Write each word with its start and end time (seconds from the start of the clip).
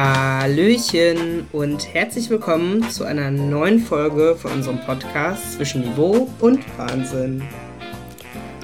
Hallöchen 0.00 1.48
und 1.50 1.92
herzlich 1.92 2.30
willkommen 2.30 2.88
zu 2.88 3.02
einer 3.02 3.32
neuen 3.32 3.80
Folge 3.80 4.36
von 4.36 4.52
unserem 4.52 4.78
Podcast 4.82 5.54
zwischen 5.54 5.80
Niveau 5.80 6.30
und 6.38 6.64
Wahnsinn. 6.78 7.42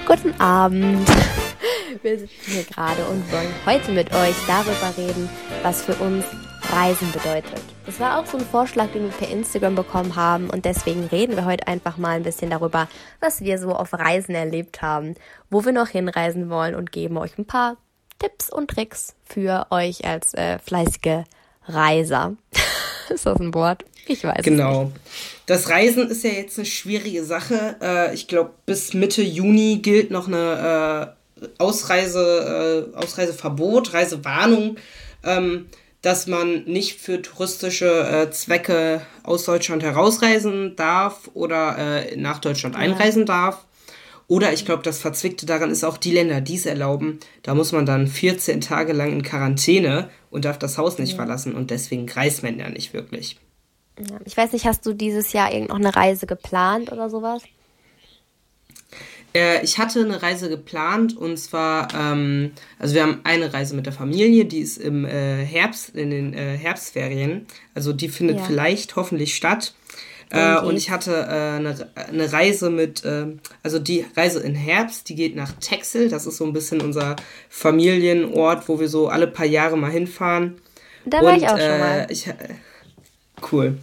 Guten 0.07 0.33
Abend. 0.39 1.05
Wir 2.01 2.19
sitzen 2.19 2.31
hier 2.45 2.63
gerade 2.63 3.03
und 3.07 3.29
wollen 3.33 3.53
heute 3.65 3.91
mit 3.91 4.13
euch 4.13 4.35
darüber 4.47 4.93
reden, 4.97 5.29
was 5.61 5.81
für 5.81 5.95
uns 5.95 6.23
Reisen 6.71 7.11
bedeutet. 7.11 7.61
Das 7.85 7.99
war 7.99 8.17
auch 8.17 8.25
so 8.25 8.37
ein 8.37 8.45
Vorschlag, 8.45 8.87
den 8.93 9.03
wir 9.03 9.11
per 9.11 9.29
Instagram 9.29 9.75
bekommen 9.75 10.15
haben 10.15 10.49
und 10.49 10.63
deswegen 10.63 11.03
reden 11.03 11.35
wir 11.35 11.43
heute 11.43 11.67
einfach 11.67 11.97
mal 11.97 12.15
ein 12.15 12.23
bisschen 12.23 12.49
darüber, 12.49 12.87
was 13.19 13.41
wir 13.41 13.59
so 13.59 13.73
auf 13.73 13.91
Reisen 13.91 14.35
erlebt 14.35 14.81
haben, 14.81 15.15
wo 15.49 15.65
wir 15.65 15.73
noch 15.73 15.89
hinreisen 15.89 16.49
wollen 16.49 16.75
und 16.75 16.93
geben 16.93 17.17
euch 17.17 17.37
ein 17.37 17.45
paar 17.45 17.75
Tipps 18.19 18.49
und 18.49 18.69
Tricks 18.69 19.15
für 19.25 19.67
euch 19.71 20.05
als 20.05 20.33
äh, 20.33 20.59
fleißige 20.59 21.23
Reiser. 21.67 22.35
ist 23.09 23.25
das 23.25 23.39
ein 23.39 23.53
Wort? 23.53 23.85
Ich 24.07 24.23
weiß 24.23 24.43
Genau. 24.43 24.91
Das 25.45 25.69
Reisen 25.69 26.09
ist 26.09 26.23
ja 26.23 26.31
jetzt 26.31 26.57
eine 26.57 26.65
schwierige 26.65 27.23
Sache. 27.23 27.75
Äh, 27.81 28.13
ich 28.13 28.27
glaube, 28.27 28.51
bis 28.65 28.93
Mitte 28.93 29.21
Juni 29.21 29.79
gilt 29.81 30.11
noch 30.11 30.27
eine 30.27 31.15
äh, 31.39 31.45
Ausreise, 31.57 32.91
äh, 32.93 32.97
Ausreiseverbot, 32.97 33.93
Reisewarnung, 33.93 34.77
ähm, 35.23 35.67
dass 36.01 36.27
man 36.27 36.63
nicht 36.65 36.99
für 36.99 37.21
touristische 37.21 38.07
äh, 38.07 38.31
Zwecke 38.31 39.01
aus 39.23 39.45
Deutschland 39.45 39.83
herausreisen 39.83 40.75
darf 40.75 41.29
oder 41.33 41.77
äh, 41.77 42.15
nach 42.15 42.39
Deutschland 42.39 42.75
einreisen 42.75 43.21
ja. 43.23 43.25
darf. 43.25 43.65
Oder 44.27 44.53
ich 44.53 44.65
glaube, 44.65 44.83
das 44.83 44.99
Verzwickte 44.99 45.45
daran 45.45 45.69
ist 45.69 45.83
auch 45.83 45.97
die 45.97 46.11
Länder, 46.11 46.41
die 46.41 46.55
es 46.55 46.65
erlauben. 46.65 47.19
Da 47.43 47.53
muss 47.53 47.71
man 47.71 47.85
dann 47.85 48.07
14 48.07 48.59
Tage 48.59 48.93
lang 48.93 49.11
in 49.11 49.23
Quarantäne 49.23 50.09
und 50.31 50.45
darf 50.45 50.57
das 50.57 50.77
Haus 50.77 50.97
nicht 50.97 51.11
ja. 51.11 51.17
verlassen 51.17 51.53
und 51.53 51.69
deswegen 51.69 52.09
reist 52.09 52.41
man 52.41 52.57
ja 52.57 52.69
nicht 52.69 52.93
wirklich. 52.93 53.37
Ja, 53.99 54.19
ich 54.25 54.35
weiß 54.35 54.51
nicht, 54.53 54.65
hast 54.65 54.85
du 54.85 54.93
dieses 54.93 55.31
Jahr 55.31 55.53
irgend 55.53 55.69
noch 55.69 55.77
eine 55.77 55.95
Reise 55.95 56.25
geplant 56.25 56.91
oder 56.91 57.09
sowas? 57.09 57.43
Äh, 59.35 59.63
ich 59.63 59.77
hatte 59.77 59.99
eine 59.99 60.21
Reise 60.21 60.49
geplant 60.49 61.15
und 61.15 61.37
zwar, 61.37 61.93
ähm, 61.93 62.51
also 62.79 62.95
wir 62.95 63.03
haben 63.03 63.19
eine 63.25 63.53
Reise 63.53 63.75
mit 63.75 63.85
der 63.85 63.93
Familie, 63.93 64.45
die 64.45 64.59
ist 64.59 64.77
im 64.77 65.05
äh, 65.05 65.45
Herbst, 65.45 65.95
in 65.95 66.09
den 66.09 66.33
äh, 66.33 66.57
Herbstferien. 66.57 67.45
Also 67.73 67.93
die 67.93 68.09
findet 68.09 68.37
ja. 68.37 68.43
vielleicht 68.43 68.95
hoffentlich 68.95 69.35
statt. 69.35 69.75
Äh, 70.31 70.59
und 70.59 70.75
ich 70.75 70.89
hatte 70.89 71.13
äh, 71.13 71.57
eine, 71.57 71.87
eine 71.95 72.33
Reise 72.33 72.69
mit, 72.69 73.05
äh, 73.05 73.27
also 73.63 73.79
die 73.79 74.05
Reise 74.15 74.39
in 74.39 74.55
Herbst, 74.55 75.07
die 75.09 75.15
geht 75.15 75.35
nach 75.35 75.51
Texel. 75.59 76.09
Das 76.09 76.25
ist 76.25 76.37
so 76.37 76.45
ein 76.45 76.53
bisschen 76.53 76.81
unser 76.81 77.15
Familienort, 77.49 78.67
wo 78.67 78.79
wir 78.79 78.89
so 78.89 79.07
alle 79.07 79.27
paar 79.27 79.45
Jahre 79.45 79.77
mal 79.77 79.91
hinfahren. 79.91 80.55
Da 81.05 81.21
war 81.21 81.33
und, 81.33 81.37
ich 81.37 81.47
auch 81.47 81.59
schon 81.59 81.79
mal. 81.79 82.07
Ich, 82.09 82.27
cool. 83.51 83.77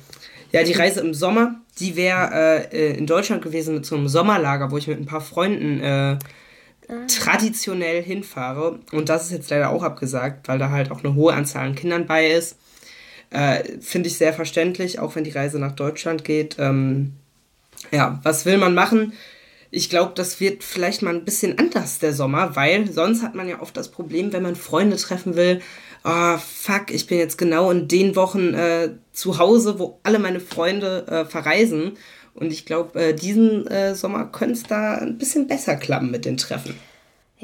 Ja, 0.50 0.64
die 0.64 0.72
Reise 0.72 1.00
im 1.00 1.14
Sommer, 1.14 1.60
die 1.78 1.96
wäre 1.96 2.68
äh, 2.72 2.96
in 2.96 3.06
Deutschland 3.06 3.42
gewesen 3.42 3.76
mit 3.76 3.86
so 3.86 3.96
einem 3.96 4.08
Sommerlager, 4.08 4.70
wo 4.70 4.76
ich 4.76 4.88
mit 4.88 4.98
ein 4.98 5.06
paar 5.06 5.22
Freunden 5.22 5.80
äh, 5.80 5.86
ah. 5.86 6.18
traditionell 7.08 8.02
hinfahre. 8.02 8.80
Und 8.90 9.08
das 9.08 9.26
ist 9.26 9.30
jetzt 9.30 9.50
leider 9.50 9.70
auch 9.70 9.82
abgesagt, 9.82 10.48
weil 10.48 10.58
da 10.58 10.70
halt 10.70 10.90
auch 10.90 11.02
eine 11.02 11.14
hohe 11.14 11.32
Anzahl 11.32 11.66
an 11.66 11.74
Kindern 11.74 12.06
bei 12.06 12.26
ist. 12.26 12.58
Äh, 13.32 13.80
Finde 13.80 14.08
ich 14.08 14.18
sehr 14.18 14.32
verständlich, 14.32 14.98
auch 14.98 15.16
wenn 15.16 15.24
die 15.24 15.30
Reise 15.30 15.58
nach 15.58 15.72
Deutschland 15.72 16.24
geht. 16.24 16.56
Ähm, 16.58 17.14
ja, 17.90 18.20
was 18.22 18.44
will 18.44 18.58
man 18.58 18.74
machen? 18.74 19.12
Ich 19.70 19.88
glaube, 19.88 20.12
das 20.14 20.38
wird 20.38 20.62
vielleicht 20.62 21.00
mal 21.00 21.14
ein 21.14 21.24
bisschen 21.24 21.58
anders 21.58 21.98
der 21.98 22.12
Sommer, 22.12 22.56
weil 22.56 22.90
sonst 22.92 23.22
hat 23.22 23.34
man 23.34 23.48
ja 23.48 23.62
oft 23.62 23.76
das 23.76 23.90
Problem, 23.90 24.32
wenn 24.32 24.42
man 24.42 24.54
Freunde 24.54 24.96
treffen 24.98 25.34
will, 25.34 25.62
oh, 26.04 26.36
fuck, 26.36 26.90
ich 26.90 27.06
bin 27.06 27.18
jetzt 27.18 27.38
genau 27.38 27.70
in 27.70 27.88
den 27.88 28.14
Wochen 28.14 28.54
äh, 28.54 28.90
zu 29.12 29.38
Hause, 29.38 29.78
wo 29.78 29.98
alle 30.02 30.18
meine 30.18 30.40
Freunde 30.40 31.06
äh, 31.08 31.24
verreisen. 31.24 31.92
Und 32.34 32.52
ich 32.52 32.66
glaube, 32.66 33.00
äh, 33.00 33.14
diesen 33.14 33.66
äh, 33.66 33.94
Sommer 33.94 34.26
könnte 34.26 34.54
es 34.54 34.62
da 34.64 34.96
ein 34.96 35.18
bisschen 35.18 35.46
besser 35.46 35.76
klappen 35.76 36.10
mit 36.10 36.24
den 36.24 36.36
Treffen. 36.36 36.74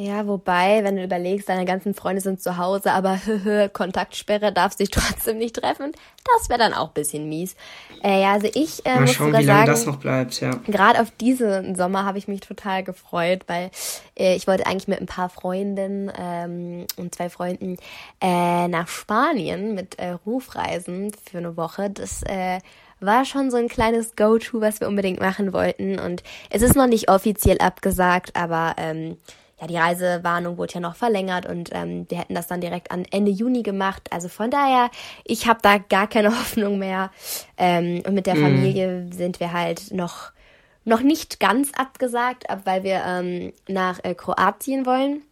Ja, 0.01 0.29
wobei, 0.29 0.85
wenn 0.85 0.95
du 0.95 1.03
überlegst, 1.03 1.49
deine 1.49 1.65
ganzen 1.65 1.93
Freunde 1.93 2.23
sind 2.23 2.41
zu 2.41 2.57
Hause, 2.57 2.93
aber 2.93 3.19
Kontaktsperre 3.73 4.53
darf 4.53 4.75
sich 4.75 4.91
trotzdem 4.91 5.39
nicht 5.39 5.57
treffen, 5.57 5.91
das 6.37 6.49
wäre 6.49 6.61
dann 6.61 6.73
auch 6.73 6.91
ein 6.91 6.95
bisschen 6.95 7.29
mies. 7.29 7.57
Äh, 8.05 8.23
ja, 8.23 8.35
also 8.35 8.47
ich 8.55 8.87
äh, 8.87 8.95
Mal 8.95 9.01
muss 9.01 9.11
schauen, 9.15 9.27
sogar 9.27 9.41
wie 9.41 9.47
lange 9.47 9.59
sagen, 9.59 9.71
das 9.73 9.87
noch 9.87 9.97
bleibt, 9.97 10.41
ja. 10.41 10.53
Gerade 10.69 11.01
auf 11.01 11.11
diesen 11.11 11.75
Sommer 11.75 12.05
habe 12.05 12.17
ich 12.17 12.29
mich 12.29 12.43
total 12.43 12.85
gefreut, 12.85 13.43
weil 13.49 13.73
äh, 14.17 14.37
ich 14.37 14.47
wollte 14.47 14.69
eigentlich 14.69 14.87
mit 14.87 15.01
ein 15.01 15.07
paar 15.07 15.31
Freundinnen 15.31 16.13
ähm, 16.17 16.87
und 16.97 17.17
zwei 17.17 17.29
Freunden 17.29 17.77
äh, 18.21 18.69
nach 18.69 18.87
Spanien 18.87 19.75
mit 19.75 19.99
äh, 19.99 20.11
Rufreisen 20.11 21.11
für 21.29 21.39
eine 21.39 21.57
Woche. 21.57 21.91
Das 21.91 22.23
äh, 22.23 22.61
war 23.01 23.25
schon 23.25 23.51
so 23.51 23.57
ein 23.57 23.67
kleines 23.67 24.15
Go-To, 24.15 24.61
was 24.61 24.79
wir 24.79 24.87
unbedingt 24.87 25.19
machen 25.19 25.53
wollten. 25.53 25.99
Und 25.99 26.23
es 26.51 26.63
ist 26.63 26.77
noch 26.77 26.87
nicht 26.87 27.11
offiziell 27.11 27.59
abgesagt, 27.59 28.37
aber 28.37 28.77
ähm, 28.77 29.17
ja, 29.61 29.67
die 29.67 29.77
Reisewarnung 29.77 30.57
wurde 30.57 30.75
ja 30.75 30.81
noch 30.81 30.95
verlängert 30.95 31.47
und 31.47 31.71
ähm, 31.73 32.07
wir 32.09 32.19
hätten 32.19 32.35
das 32.35 32.47
dann 32.47 32.61
direkt 32.61 32.91
an 32.91 33.05
Ende 33.11 33.31
Juni 33.31 33.63
gemacht. 33.63 34.09
Also 34.11 34.29
von 34.29 34.51
daher, 34.51 34.91
ich 35.25 35.49
habe 35.49 35.59
da 35.63 35.79
gar 35.79 36.07
keine 36.07 36.31
Hoffnung 36.39 36.79
mehr. 36.79 37.11
Ähm, 37.57 38.03
und 38.07 38.15
mit 38.15 38.27
der 38.27 38.37
mhm. 38.37 38.43
Familie 38.43 39.07
sind 39.13 39.41
wir 39.41 39.53
halt 39.53 39.93
noch, 39.93 40.33
noch 40.85 41.01
nicht 41.01 41.41
ganz 41.41 41.73
abgesagt, 41.75 42.45
weil 42.65 42.85
wir 42.85 43.03
ähm, 43.05 43.53
nach 43.67 43.99
äh, 44.05 44.15
Kroatien 44.15 44.87
wollen 44.87 45.23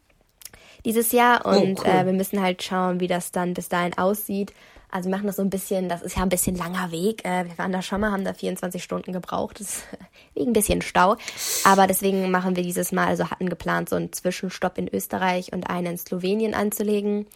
dieses 0.85 1.11
Jahr 1.13 1.43
oh, 1.45 1.51
und 1.51 1.81
oh, 1.81 1.83
cool. 1.85 1.91
äh, 1.91 2.07
wir 2.07 2.13
müssen 2.13 2.41
halt 2.41 2.63
schauen, 2.63 3.01
wie 3.01 3.09
das 3.09 3.33
dann 3.33 3.55
bis 3.55 3.69
dahin 3.69 3.99
aussieht. 3.99 4.53
Also 4.91 5.09
wir 5.09 5.17
machen 5.17 5.27
das 5.27 5.37
so 5.37 5.43
ein 5.43 5.51
bisschen, 5.51 5.89
das 5.89 6.03
ist 6.03 6.17
ja 6.17 6.23
ein 6.23 6.29
bisschen 6.29 6.57
langer 6.57 6.91
Weg. 6.91 7.25
Äh, 7.25 7.47
wir 7.47 7.59
waren 7.59 7.73
da 7.73 7.83
schon 7.83 8.01
mal, 8.01 8.13
haben 8.13 8.25
da 8.25 8.33
24 8.33 8.83
Stunden 8.83 9.13
gebraucht. 9.13 9.61
Das 9.61 9.69
ist 9.69 9.85
wegen 10.35 10.51
ein 10.51 10.53
bisschen 10.53 10.83
Stau. 10.83 11.17
Aber 11.65 11.87
deswegen 11.87 12.31
machen 12.31 12.57
wir 12.57 12.63
dieses 12.63 12.93
Mal, 12.93 13.09
also 13.09 13.31
hatten 13.31 13.49
geplant, 13.49 13.89
so 13.89 13.97
einen 13.97 14.13
Zwischenstopp 14.13 14.79
in 14.79 14.89
Österreich 14.93 15.53
und 15.53 15.69
einen 15.69 15.93
in 15.93 15.99
Slowenien 15.99 16.55
anzulegen. 16.55 17.27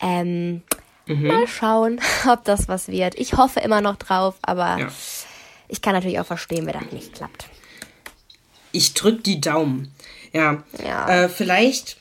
Ähm, 0.00 0.62
mhm. 1.06 1.26
Mal 1.26 1.46
schauen, 1.46 2.00
ob 2.28 2.44
das 2.44 2.68
was 2.68 2.88
wird. 2.88 3.14
Ich 3.16 3.34
hoffe 3.34 3.60
immer 3.60 3.80
noch 3.80 3.96
drauf, 3.96 4.36
aber 4.42 4.78
ja. 4.78 4.88
ich 5.68 5.80
kann 5.82 5.94
natürlich 5.94 6.20
auch 6.20 6.26
verstehen, 6.26 6.66
wenn 6.66 6.74
das 6.74 6.92
nicht 6.92 7.14
klappt. 7.14 7.46
Ich 8.72 8.94
drück 8.94 9.24
die 9.24 9.40
Daumen. 9.40 9.92
Ja. 10.32 10.62
ja. 10.84 11.08
Äh, 11.08 11.28
vielleicht 11.28 11.98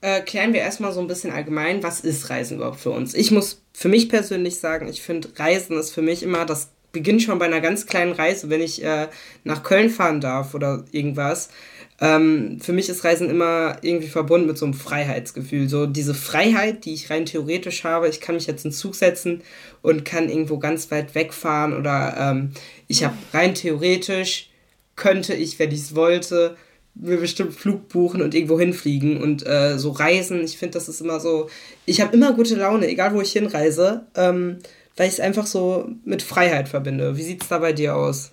äh, 0.00 0.20
klären 0.20 0.52
wir 0.52 0.60
erstmal 0.60 0.92
so 0.92 1.00
ein 1.00 1.06
bisschen 1.06 1.32
allgemein, 1.32 1.82
was 1.82 2.00
ist 2.00 2.30
Reisen 2.30 2.58
überhaupt 2.58 2.80
für 2.80 2.90
uns? 2.90 3.14
Ich 3.14 3.30
muss 3.30 3.62
für 3.72 3.88
mich 3.88 4.08
persönlich 4.08 4.58
sagen, 4.58 4.88
ich 4.88 5.02
finde, 5.02 5.28
Reisen 5.36 5.78
ist 5.78 5.90
für 5.90 6.02
mich 6.02 6.22
immer, 6.22 6.44
das 6.44 6.70
beginnt 6.92 7.22
schon 7.22 7.38
bei 7.38 7.46
einer 7.46 7.60
ganz 7.60 7.86
kleinen 7.86 8.12
Reise, 8.12 8.48
wenn 8.50 8.60
ich 8.60 8.82
äh, 8.82 9.08
nach 9.44 9.62
Köln 9.62 9.90
fahren 9.90 10.20
darf 10.20 10.54
oder 10.54 10.84
irgendwas. 10.90 11.50
Ähm, 12.00 12.60
für 12.60 12.72
mich 12.72 12.88
ist 12.88 13.04
Reisen 13.04 13.28
immer 13.28 13.78
irgendwie 13.82 14.08
verbunden 14.08 14.46
mit 14.46 14.56
so 14.56 14.64
einem 14.66 14.74
Freiheitsgefühl. 14.74 15.68
So 15.68 15.86
diese 15.86 16.14
Freiheit, 16.14 16.84
die 16.84 16.94
ich 16.94 17.10
rein 17.10 17.26
theoretisch 17.26 17.84
habe. 17.84 18.08
Ich 18.08 18.20
kann 18.20 18.36
mich 18.36 18.46
jetzt 18.46 18.64
in 18.64 18.72
Zug 18.72 18.94
setzen 18.94 19.42
und 19.82 20.04
kann 20.04 20.28
irgendwo 20.28 20.58
ganz 20.58 20.90
weit 20.90 21.14
wegfahren 21.14 21.76
oder 21.76 22.16
ähm, 22.18 22.52
ich 22.86 23.04
habe 23.04 23.16
rein 23.32 23.54
theoretisch, 23.54 24.50
könnte 24.96 25.34
ich, 25.34 25.58
wenn 25.58 25.72
ich 25.72 25.80
es 25.80 25.94
wollte, 25.94 26.56
mir 27.00 27.18
bestimmt 27.18 27.54
Flug 27.54 27.88
buchen 27.88 28.22
und 28.22 28.34
irgendwo 28.34 28.58
hinfliegen 28.58 29.22
und 29.22 29.46
äh, 29.46 29.78
so 29.78 29.90
reisen. 29.90 30.42
Ich 30.42 30.58
finde, 30.58 30.74
das 30.74 30.88
ist 30.88 31.00
immer 31.00 31.20
so. 31.20 31.48
Ich 31.86 32.00
habe 32.00 32.14
immer 32.14 32.32
gute 32.32 32.56
Laune, 32.56 32.88
egal 32.88 33.14
wo 33.14 33.20
ich 33.20 33.32
hinreise, 33.32 34.06
ähm, 34.14 34.58
weil 34.96 35.08
ich 35.08 35.14
es 35.14 35.20
einfach 35.20 35.46
so 35.46 35.88
mit 36.04 36.22
Freiheit 36.22 36.68
verbinde. 36.68 37.16
Wie 37.16 37.22
sieht 37.22 37.42
es 37.42 37.48
da 37.48 37.58
bei 37.58 37.72
dir 37.72 37.96
aus? 37.96 38.32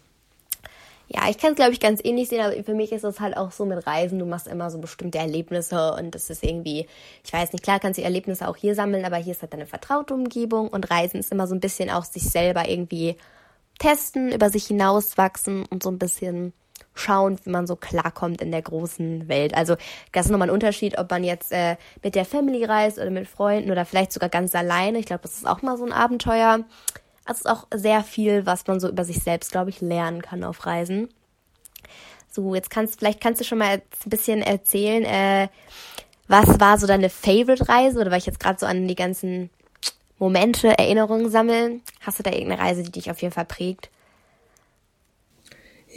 Ja, 1.08 1.30
ich 1.30 1.38
kann 1.38 1.52
es, 1.52 1.56
glaube 1.56 1.72
ich, 1.72 1.80
ganz 1.80 2.02
ähnlich 2.04 2.30
sehen, 2.30 2.42
aber 2.42 2.64
für 2.64 2.74
mich 2.74 2.92
ist 2.92 3.04
es 3.04 3.20
halt 3.20 3.38
auch 3.38 3.52
so 3.52 3.64
mit 3.66 3.86
Reisen. 3.86 4.18
Du 4.18 4.26
machst 4.26 4.48
immer 4.48 4.72
so 4.72 4.80
bestimmte 4.80 5.20
Erlebnisse 5.20 5.94
und 5.94 6.16
das 6.16 6.32
ist 6.32 6.44
irgendwie, 6.44 6.88
ich 7.24 7.32
weiß 7.32 7.54
nicht, 7.54 7.64
klar 7.64 7.80
kannst 7.80 8.00
du 8.00 8.04
Erlebnisse 8.04 8.48
auch 8.48 8.56
hier 8.56 8.74
sammeln, 8.74 9.06
aber 9.06 9.18
hier 9.18 9.34
ist 9.34 9.44
halt 9.44 9.54
eine 9.54 9.68
vertraute 9.68 10.16
Umgebung 10.16 10.68
und 10.68 10.90
Reisen 10.90 11.20
ist 11.20 11.32
immer 11.32 11.46
so 11.46 11.54
ein 11.54 11.60
bisschen 11.60 11.92
auch 11.92 12.06
sich 12.06 12.24
selber 12.24 12.68
irgendwie 12.68 13.18
testen, 13.78 14.32
über 14.32 14.50
sich 14.50 14.66
hinauswachsen 14.66 15.66
und 15.70 15.84
so 15.84 15.90
ein 15.90 16.00
bisschen 16.00 16.54
schauen, 16.96 17.38
wie 17.44 17.50
man 17.50 17.68
so 17.68 17.76
klarkommt 17.76 18.42
in 18.42 18.52
der 18.52 18.62
großen 18.62 19.28
Welt. 19.28 19.54
Also 19.54 19.76
das 20.12 20.26
ist 20.26 20.32
nochmal 20.32 20.50
ein 20.50 20.54
Unterschied, 20.54 20.98
ob 20.98 21.12
man 21.12 21.24
jetzt 21.24 21.52
äh, 21.52 21.76
mit 22.04 22.16
der 22.16 22.26
Family 22.26 22.64
reist 22.64 22.98
oder 22.98 23.12
mit 23.12 23.28
Freunden 23.28 23.72
oder 23.72 23.86
vielleicht 23.86 24.14
sogar 24.14 24.30
ganz 24.30 24.56
alleine. 24.56 24.98
Ich 24.98 25.06
glaube, 25.06 25.22
das 25.24 25.38
ist 25.38 25.48
auch 25.48 25.62
mal 25.62 25.78
so 25.78 25.86
ein 25.86 25.94
Abenteuer. 25.94 26.66
Also 27.26 27.40
es 27.40 27.40
ist 27.40 27.50
auch 27.50 27.68
sehr 27.74 28.04
viel, 28.04 28.46
was 28.46 28.66
man 28.68 28.80
so 28.80 28.90
über 28.90 29.04
sich 29.04 29.22
selbst, 29.22 29.52
glaube 29.52 29.70
ich, 29.70 29.82
lernen 29.82 30.22
kann 30.22 30.44
auf 30.44 30.66
Reisen. 30.66 31.10
So, 32.32 32.56
jetzt 32.56 32.70
kannst 32.70 33.00
vielleicht 33.00 33.22
kannst 33.22 33.40
du 33.42 33.46
schon 33.46 33.60
mal 33.60 33.82
ein 33.82 34.10
bisschen 34.10 34.42
erzählen, 34.42 35.04
äh, 35.04 35.48
was 36.28 36.60
war 36.60 36.78
so 36.78 36.88
deine 36.88 37.10
Favorite-Reise 37.10 38.00
oder 38.00 38.12
weil 38.12 38.18
ich 38.18 38.26
jetzt 38.26 38.40
gerade 38.40 38.60
so 38.60 38.66
an 38.66 38.88
die 38.88 38.96
ganzen 38.96 39.50
Momente, 40.18 40.78
Erinnerungen 40.78 41.30
sammeln. 41.30 41.82
Hast 42.02 42.20
du 42.20 42.24
da 42.24 42.32
irgendeine 42.32 42.62
Reise, 42.62 42.84
die 42.84 42.92
dich 42.92 43.12
auf 43.12 43.22
jeden 43.22 43.34
Fall 43.34 43.46
prägt? 43.46 43.90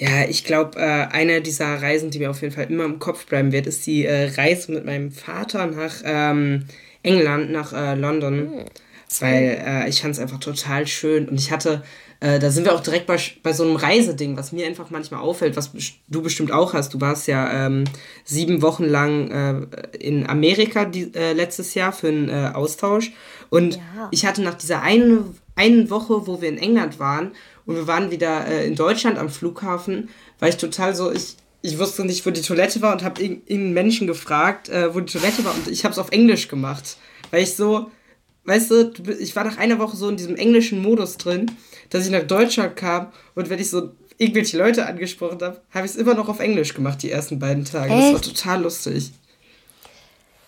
Ja, 0.01 0.29
ich 0.29 0.45
glaube, 0.45 0.79
äh, 0.79 1.09
eine 1.11 1.43
dieser 1.43 1.83
Reisen, 1.83 2.13
die 2.13 2.21
mir 2.21 2.31
auf 2.31 2.41
jeden 2.41 2.55
Fall 2.55 2.71
immer 2.71 2.85
im 2.85 3.01
Kopf 3.01 3.27
bleiben 3.27 3.51
wird, 3.51 3.67
ist 3.67 3.85
die 3.85 4.07
äh, 4.07 4.31
Reise 4.37 4.71
mit 4.71 4.85
meinem 4.85 5.11
Vater 5.11 5.67
nach 5.67 5.95
ähm, 6.05 6.67
England, 7.03 7.51
nach 7.51 7.73
äh, 7.73 7.97
London. 7.97 8.45
Mhm. 8.45 8.65
weil 9.19 9.61
äh, 9.67 9.89
ich 9.89 10.01
fand 10.01 10.15
es 10.15 10.21
einfach 10.21 10.39
total 10.39 10.87
schön 10.87 11.29
und 11.29 11.41
ich 11.41 11.51
hatte, 11.51 11.83
äh, 12.21 12.39
da 12.39 12.51
sind 12.51 12.65
wir 12.65 12.75
auch 12.75 12.81
direkt 12.81 13.07
bei, 13.07 13.19
bei 13.43 13.53
so 13.53 13.65
einem 13.65 13.75
Reiseding, 13.75 14.37
was 14.37 14.53
mir 14.53 14.67
einfach 14.67 14.91
manchmal 14.91 15.21
auffällt, 15.21 15.57
was 15.57 15.73
du 16.07 16.23
bestimmt 16.23 16.53
auch 16.53 16.75
hast. 16.75 16.95
Du 16.95 17.01
warst 17.01 17.27
ja 17.27 17.67
ähm, 17.67 17.85
sieben 18.25 18.63
Wochen 18.63 18.85
lang 18.85 19.31
äh, 19.31 19.97
in 19.97 20.29
Amerika 20.29 20.85
die, 20.85 21.07
letztes 21.07 21.75
Jahr 21.75 21.93
für 21.93 22.09
einen 22.09 22.55
Austausch 22.55 23.11
und 23.51 23.77
ja. 23.77 24.09
ich 24.13 24.27
hatte 24.27 24.43
nach 24.43 24.55
dieser 24.55 24.83
einen, 24.83 25.37
einen 25.57 25.91
Woche, 25.91 26.29
wo 26.29 26.41
wir 26.41 26.51
in 26.51 26.59
England 26.59 27.01
waren 27.01 27.33
und 27.69 27.77
wir 27.77 27.87
waren 27.87 28.11
wieder 28.11 28.47
äh, 28.47 28.67
in 28.67 28.77
Deutschland 28.77 29.19
am 29.19 29.29
Flughafen, 29.29 30.09
war 30.39 30.49
ich 30.49 30.57
total 30.57 30.97
so, 30.97 31.13
ich, 31.13 31.37
ich 31.61 31.79
wusste 31.79 32.03
nicht, 32.07 32.25
wo 32.25 32.31
die 32.31 32.41
Toilette 32.41 32.81
war 32.81 32.95
und 32.95 33.05
habe 33.05 33.23
irgendeinen 33.23 33.75
Menschen 33.75 34.07
gefragt, 34.07 34.71
äh, 34.71 34.95
wo 34.95 35.01
die 35.01 35.13
Toilette 35.13 35.45
war 35.45 35.55
und 35.55 35.69
ich 35.69 35.85
habe 35.85 35.93
es 35.93 35.99
auf 35.99 36.11
Englisch 36.11 36.49
gemacht, 36.49 36.97
weil 37.31 37.43
ich 37.43 37.57
so, 37.57 37.91
weißt 38.45 38.71
du, 38.71 38.93
ich 39.21 39.37
war 39.37 39.45
nach 39.45 39.59
einer 39.59 39.79
Woche 39.79 39.99
so 39.99 40.09
in 40.09 40.17
diesem 40.17 40.37
englischen 40.37 40.81
Modus 40.81 41.19
drin, 41.19 41.51
dass 41.91 42.07
ich 42.07 42.11
nach 42.11 42.23
Deutschland 42.23 42.75
kam 42.75 43.13
und 43.35 43.51
wenn 43.51 43.59
ich 43.59 43.69
so 43.69 43.91
irgendwelche 44.17 44.57
Leute 44.57 44.87
angesprochen 44.87 45.39
habe, 45.43 45.61
habe 45.71 45.85
ich 45.85 45.93
es 45.93 45.99
immer 45.99 46.15
noch 46.15 46.31
auf 46.31 46.41
Englisch 46.41 46.73
gemacht, 46.73 47.03
die 47.03 47.11
ersten 47.11 47.39
beiden 47.39 47.67
Tage. 47.67 47.93
Echt? 47.93 48.03
Das 48.03 48.13
war 48.15 48.23
total 48.23 48.63
lustig. 48.63 49.13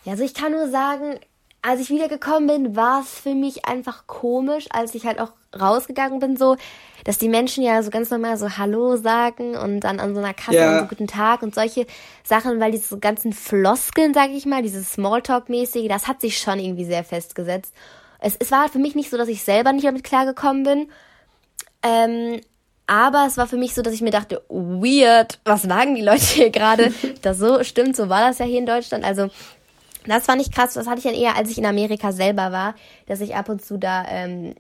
Ja, 0.07 0.13
also 0.13 0.25
ich 0.25 0.33
kann 0.33 0.53
nur 0.53 0.71
sagen, 0.71 1.21
als 1.63 1.81
ich 1.81 1.91
wiedergekommen 1.91 2.47
bin, 2.47 2.77
war 2.77 3.01
es 3.01 3.21
für 3.21 3.35
mich 3.35 3.67
einfach 3.67 4.07
komisch, 4.07 4.67
als 4.71 4.95
ich 4.95 5.07
halt 5.07 5.21
auch 5.21 5.33
rausgegangen 5.59 6.21
bin, 6.21 6.37
so, 6.37 6.57
dass 7.05 7.19
die 7.19 7.29
Menschen 7.29 7.63
ja 7.63 7.83
so 7.83 7.91
ganz 7.91 8.11
normal 8.11 8.37
so 8.37 8.57
Hallo 8.57 8.97
sagen 8.97 9.57
und 9.57 9.81
dann 9.81 10.01
an 10.01 10.15
so 10.15 10.21
einer 10.21 10.35
Kasse 10.35 10.57
ja. 10.57 10.81
so 10.81 10.87
Guten 10.87 11.07
Tag 11.07 11.43
und 11.43 11.55
solche 11.55 11.87
Sachen, 12.25 12.61
weil 12.61 12.73
diese 12.73 12.99
ganzen 12.99 13.33
Floskeln, 13.33 14.15
sag 14.15 14.31
ich 14.31 14.47
mal, 14.47 14.63
dieses 14.63 14.93
Smalltalk-mäßige, 14.93 15.89
das 15.89 16.07
hat 16.07 16.21
sich 16.21 16.39
schon 16.39 16.59
irgendwie 16.59 16.85
sehr 16.85 17.05
festgesetzt. 17.05 17.75
Es, 18.21 18.37
es 18.37 18.51
war 18.51 18.69
für 18.69 18.79
mich 18.79 18.95
nicht 18.95 19.11
so, 19.11 19.17
dass 19.17 19.29
ich 19.29 19.43
selber 19.43 19.73
nicht 19.73 19.87
damit 19.87 20.05
klargekommen 20.05 20.63
bin, 20.63 20.89
ähm, 21.83 22.41
aber 22.87 23.25
es 23.27 23.37
war 23.37 23.47
für 23.47 23.57
mich 23.57 23.73
so, 23.73 23.83
dass 23.83 23.95
ich 23.95 24.03
mir 24.03 24.11
dachte, 24.11 24.43
weird, 24.49 25.39
was 25.45 25.69
wagen 25.69 25.95
die 25.95 26.03
Leute 26.03 26.25
hier 26.25 26.51
gerade? 26.51 26.93
Das 27.23 27.39
so 27.39 27.63
stimmt, 27.63 27.95
so 27.97 28.09
war 28.09 28.27
das 28.27 28.39
ja 28.39 28.47
hier 28.47 28.59
in 28.59 28.67
Deutschland. 28.67 29.05
Also 29.05 29.31
das 30.07 30.27
fand 30.27 30.41
ich 30.41 30.51
krass. 30.51 30.75
Das 30.75 30.87
hatte 30.87 30.99
ich 30.99 31.05
dann 31.05 31.15
eher, 31.15 31.37
als 31.37 31.51
ich 31.51 31.59
in 31.59 31.67
Amerika 31.67 32.13
selber 32.13 32.53
war, 32.53 32.75
dass 33.07 33.21
ich 33.21 33.35
ab 33.35 33.49
und 33.49 33.65
zu 33.65 33.79
da 33.79 34.05
ähm, 34.09 34.55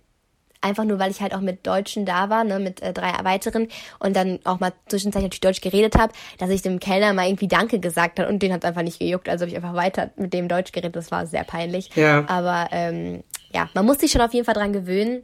einfach 0.61 0.85
nur, 0.85 0.99
weil 0.99 1.11
ich 1.11 1.21
halt 1.21 1.35
auch 1.35 1.41
mit 1.41 1.67
Deutschen 1.67 2.05
da 2.05 2.29
war, 2.29 2.45
ne, 2.45 2.59
mit 2.59 2.83
äh, 2.83 2.93
drei 2.93 3.13
weiteren 3.25 3.69
und 3.99 4.15
dann 4.15 4.41
auch 4.45 4.61
mal 4.61 4.73
zwischenzeitlich 4.89 5.31
natürlich 5.31 5.41
Deutsch 5.41 5.61
geredet 5.61 5.97
habe, 5.99 6.13
dass 6.39 6.51
ich 6.51 6.63
dem 6.63 6.81
Kellner 6.81 7.13
mal 7.13 7.27
irgendwie 7.27 7.49
Danke 7.49 7.81
gesagt 7.81 8.19
habe 8.19 8.29
und 8.29 8.43
den 8.43 8.53
hat 8.53 8.65
einfach 8.65 8.83
nicht 8.83 8.99
gejuckt, 8.99 9.29
also 9.29 9.43
habe 9.43 9.51
ich 9.51 9.57
einfach 9.57 9.75
weiter 9.75 10.11
mit 10.17 10.33
dem 10.33 10.49
Deutsch 10.49 10.73
geredet. 10.73 10.97
Das 10.97 11.11
war 11.11 11.27
sehr 11.27 11.45
peinlich. 11.45 11.91
Ja. 11.95 12.25
Aber 12.29 12.69
ähm, 12.73 13.23
ja, 13.53 13.69
man 13.75 13.87
muss 13.87 13.99
sich 13.99 14.11
schon 14.11 14.21
auf 14.21 14.35
jeden 14.35 14.45
Fall 14.45 14.55
dran 14.55 14.73
gewöhnen. 14.73 15.23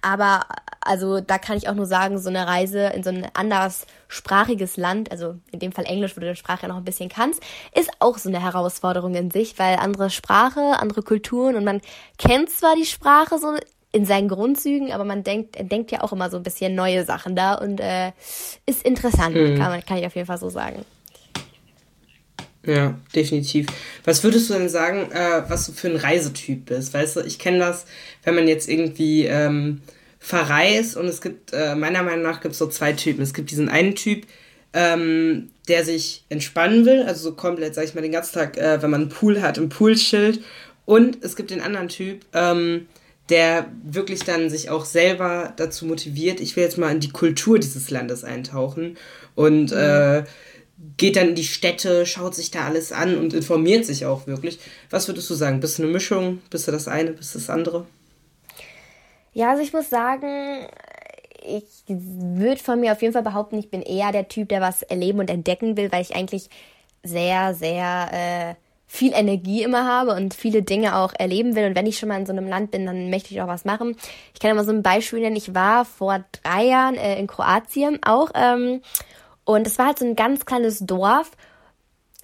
Aber 0.00 0.46
also 0.84 1.20
da 1.20 1.38
kann 1.38 1.56
ich 1.56 1.68
auch 1.68 1.74
nur 1.74 1.86
sagen, 1.86 2.18
so 2.18 2.28
eine 2.28 2.46
Reise 2.46 2.86
in 2.88 3.02
so 3.02 3.10
ein 3.10 3.26
anderssprachiges 3.34 4.76
Land, 4.76 5.10
also 5.12 5.36
in 5.52 5.60
dem 5.60 5.72
Fall 5.72 5.84
Englisch, 5.84 6.16
wo 6.16 6.20
du 6.20 6.28
die 6.28 6.36
Sprache 6.36 6.66
noch 6.66 6.76
ein 6.76 6.84
bisschen 6.84 7.08
kannst, 7.08 7.42
ist 7.74 7.90
auch 8.00 8.18
so 8.18 8.28
eine 8.28 8.42
Herausforderung 8.42 9.14
in 9.14 9.30
sich, 9.30 9.58
weil 9.58 9.76
andere 9.76 10.10
Sprache, 10.10 10.80
andere 10.80 11.02
Kulturen 11.02 11.54
und 11.56 11.64
man 11.64 11.80
kennt 12.18 12.50
zwar 12.50 12.74
die 12.74 12.86
Sprache 12.86 13.38
so 13.38 13.54
in 13.92 14.06
seinen 14.06 14.28
Grundzügen, 14.28 14.90
aber 14.90 15.04
man 15.04 15.22
denkt, 15.22 15.56
denkt 15.70 15.92
ja 15.92 16.02
auch 16.02 16.12
immer 16.12 16.30
so 16.30 16.38
ein 16.38 16.42
bisschen 16.42 16.74
neue 16.74 17.04
Sachen 17.04 17.36
da 17.36 17.54
und 17.54 17.78
äh, 17.78 18.12
ist 18.66 18.82
interessant, 18.84 19.36
mhm. 19.36 19.58
kann, 19.58 19.70
man, 19.70 19.84
kann 19.84 19.98
ich 19.98 20.06
auf 20.06 20.16
jeden 20.16 20.26
Fall 20.26 20.38
so 20.38 20.48
sagen. 20.48 20.84
Ja, 22.64 22.98
definitiv. 23.14 23.66
Was 24.04 24.22
würdest 24.22 24.48
du 24.48 24.54
denn 24.54 24.68
sagen, 24.68 25.10
äh, 25.10 25.42
was 25.48 25.66
du 25.66 25.72
für 25.72 25.88
ein 25.88 25.96
Reisetyp 25.96 26.66
bist? 26.66 26.94
Weißt 26.94 27.16
du, 27.16 27.20
ich 27.20 27.38
kenne 27.38 27.58
das, 27.58 27.86
wenn 28.22 28.36
man 28.36 28.46
jetzt 28.46 28.68
irgendwie 28.68 29.26
ähm, 29.26 29.82
verreist 30.20 30.96
und 30.96 31.06
es 31.06 31.20
gibt, 31.20 31.52
äh, 31.52 31.74
meiner 31.74 32.04
Meinung 32.04 32.22
nach 32.22 32.40
gibt 32.40 32.52
es 32.52 32.58
so 32.58 32.68
zwei 32.68 32.92
Typen. 32.92 33.22
Es 33.22 33.34
gibt 33.34 33.50
diesen 33.50 33.68
einen 33.68 33.96
Typ, 33.96 34.26
ähm, 34.72 35.50
der 35.66 35.84
sich 35.84 36.24
entspannen 36.28 36.86
will, 36.86 37.02
also 37.02 37.30
so 37.30 37.34
komplett, 37.34 37.74
sag 37.74 37.84
ich 37.84 37.94
mal, 37.94 38.00
den 38.00 38.12
ganzen 38.12 38.34
Tag, 38.34 38.56
äh, 38.56 38.80
wenn 38.80 38.90
man 38.90 39.02
einen 39.02 39.10
Pool 39.10 39.42
hat, 39.42 39.58
im 39.58 39.68
Pool 39.68 39.96
chillt. 39.96 40.40
Und 40.84 41.24
es 41.24 41.34
gibt 41.34 41.50
den 41.50 41.60
anderen 41.60 41.88
Typ, 41.88 42.24
ähm, 42.32 42.86
der 43.28 43.66
wirklich 43.84 44.24
dann 44.24 44.50
sich 44.50 44.70
auch 44.70 44.84
selber 44.84 45.52
dazu 45.56 45.86
motiviert, 45.86 46.40
ich 46.40 46.56
will 46.56 46.64
jetzt 46.64 46.78
mal 46.78 46.92
in 46.92 47.00
die 47.00 47.10
Kultur 47.10 47.58
dieses 47.58 47.90
Landes 47.90 48.24
eintauchen 48.24 48.96
und 49.34 49.70
mhm. 49.70 49.76
äh, 49.76 50.24
geht 50.96 51.16
dann 51.16 51.30
in 51.30 51.34
die 51.34 51.44
Städte, 51.44 52.06
schaut 52.06 52.34
sich 52.34 52.50
da 52.50 52.64
alles 52.64 52.92
an 52.92 53.16
und 53.16 53.34
informiert 53.34 53.84
sich 53.84 54.06
auch 54.06 54.26
wirklich. 54.26 54.58
Was 54.90 55.08
würdest 55.08 55.30
du 55.30 55.34
sagen? 55.34 55.60
Bist 55.60 55.78
du 55.78 55.84
eine 55.84 55.92
Mischung? 55.92 56.42
Bist 56.50 56.66
du 56.66 56.72
das 56.72 56.88
eine? 56.88 57.12
Bist 57.12 57.34
du 57.34 57.38
das 57.38 57.50
andere? 57.50 57.86
Ja, 59.32 59.50
also 59.50 59.62
ich 59.62 59.72
muss 59.72 59.88
sagen, 59.88 60.66
ich 61.44 61.64
würde 61.88 62.62
von 62.62 62.80
mir 62.80 62.92
auf 62.92 63.02
jeden 63.02 63.14
Fall 63.14 63.22
behaupten, 63.22 63.58
ich 63.58 63.70
bin 63.70 63.82
eher 63.82 64.12
der 64.12 64.28
Typ, 64.28 64.48
der 64.48 64.60
was 64.60 64.82
erleben 64.82 65.20
und 65.20 65.30
entdecken 65.30 65.76
will, 65.76 65.90
weil 65.90 66.02
ich 66.02 66.14
eigentlich 66.14 66.48
sehr, 67.02 67.54
sehr 67.54 68.10
äh, 68.12 68.54
viel 68.86 69.12
Energie 69.14 69.62
immer 69.62 69.86
habe 69.86 70.14
und 70.14 70.34
viele 70.34 70.62
Dinge 70.62 70.96
auch 70.96 71.14
erleben 71.18 71.56
will. 71.56 71.64
Und 71.64 71.74
wenn 71.74 71.86
ich 71.86 71.98
schon 71.98 72.10
mal 72.10 72.20
in 72.20 72.26
so 72.26 72.32
einem 72.32 72.46
Land 72.46 72.70
bin, 72.72 72.86
dann 72.86 73.08
möchte 73.10 73.32
ich 73.32 73.40
auch 73.40 73.48
was 73.48 73.64
machen. 73.64 73.96
Ich 74.34 74.40
kann 74.40 74.50
immer 74.50 74.64
so 74.64 74.70
ein 74.70 74.82
Beispiel 74.82 75.20
nennen. 75.20 75.36
Ich 75.36 75.54
war 75.54 75.84
vor 75.84 76.22
drei 76.42 76.66
Jahren 76.66 76.96
äh, 76.96 77.18
in 77.18 77.26
Kroatien 77.26 78.00
auch. 78.02 78.30
Ähm, 78.34 78.82
und 79.44 79.66
es 79.66 79.78
war 79.78 79.86
halt 79.86 79.98
so 79.98 80.04
ein 80.04 80.16
ganz 80.16 80.46
kleines 80.46 80.80
Dorf, 80.80 81.30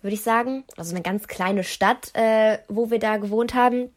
würde 0.02 0.14
ich 0.14 0.22
sagen. 0.22 0.64
Also 0.76 0.94
eine 0.94 1.02
ganz 1.02 1.26
kleine 1.26 1.64
Stadt, 1.64 2.10
äh, 2.14 2.58
wo 2.68 2.90
wir 2.90 2.98
da 2.98 3.16
gewohnt 3.16 3.54
haben. 3.54 3.90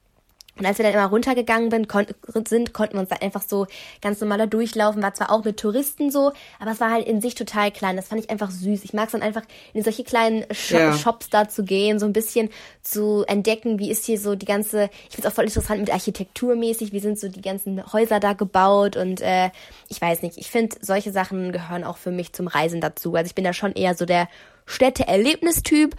Und 0.57 0.65
als 0.65 0.77
wir 0.77 0.83
dann 0.83 0.93
immer 0.93 1.07
runtergegangen 1.07 1.69
bin, 1.69 1.87
kon 1.87 2.05
sind, 2.47 2.73
konnten 2.73 2.95
wir 2.95 2.99
uns 2.99 3.09
dann 3.09 3.21
einfach 3.21 3.41
so 3.41 3.67
ganz 4.01 4.19
normal 4.19 4.47
durchlaufen. 4.47 5.01
War 5.01 5.13
zwar 5.13 5.31
auch 5.31 5.43
mit 5.43 5.57
Touristen 5.57 6.11
so, 6.11 6.33
aber 6.59 6.71
es 6.71 6.79
war 6.79 6.91
halt 6.91 7.07
in 7.07 7.21
sich 7.21 7.35
total 7.35 7.71
klein. 7.71 7.95
Das 7.95 8.09
fand 8.09 8.21
ich 8.21 8.29
einfach 8.29 8.51
süß. 8.51 8.83
Ich 8.83 8.93
mag 8.93 9.05
es 9.05 9.13
dann 9.13 9.21
einfach, 9.21 9.43
in 9.73 9.83
solche 9.83 10.03
kleinen 10.03 10.45
Sh 10.51 10.71
ja. 10.71 10.93
Shops 10.93 11.29
da 11.29 11.47
zu 11.47 11.63
gehen, 11.63 11.99
so 11.99 12.05
ein 12.05 12.13
bisschen 12.13 12.49
zu 12.81 13.23
entdecken, 13.27 13.79
wie 13.79 13.89
ist 13.89 14.05
hier 14.05 14.19
so 14.19 14.35
die 14.35 14.45
ganze, 14.45 14.89
ich 15.07 15.15
finde 15.15 15.27
es 15.27 15.31
auch 15.31 15.35
voll 15.35 15.45
interessant 15.45 15.79
mit 15.79 15.91
architekturmäßig, 15.91 16.91
wie 16.91 16.99
sind 16.99 17.17
so 17.17 17.29
die 17.29 17.41
ganzen 17.41 17.81
Häuser 17.93 18.19
da 18.19 18.33
gebaut 18.33 18.97
und 18.97 19.21
äh, 19.21 19.49
ich 19.87 20.01
weiß 20.01 20.21
nicht, 20.21 20.37
ich 20.37 20.51
finde, 20.51 20.75
solche 20.81 21.11
Sachen 21.11 21.51
gehören 21.51 21.83
auch 21.83 21.97
für 21.97 22.11
mich 22.11 22.33
zum 22.33 22.47
Reisen 22.47 22.81
dazu. 22.81 23.15
Also 23.15 23.27
ich 23.27 23.35
bin 23.35 23.43
da 23.43 23.53
schon 23.53 23.71
eher 23.71 23.95
so 23.95 24.05
der 24.05 24.27
Städte-Erlebnistyp. 24.65 25.95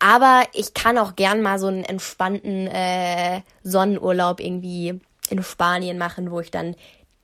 Aber 0.00 0.42
ich 0.54 0.74
kann 0.74 0.98
auch 0.98 1.14
gern 1.14 1.42
mal 1.42 1.58
so 1.58 1.68
einen 1.68 1.84
entspannten 1.84 2.66
äh, 2.66 3.42
Sonnenurlaub 3.62 4.40
irgendwie 4.40 4.98
in 5.28 5.42
Spanien 5.42 5.98
machen, 5.98 6.30
wo 6.30 6.40
ich 6.40 6.50
dann 6.50 6.74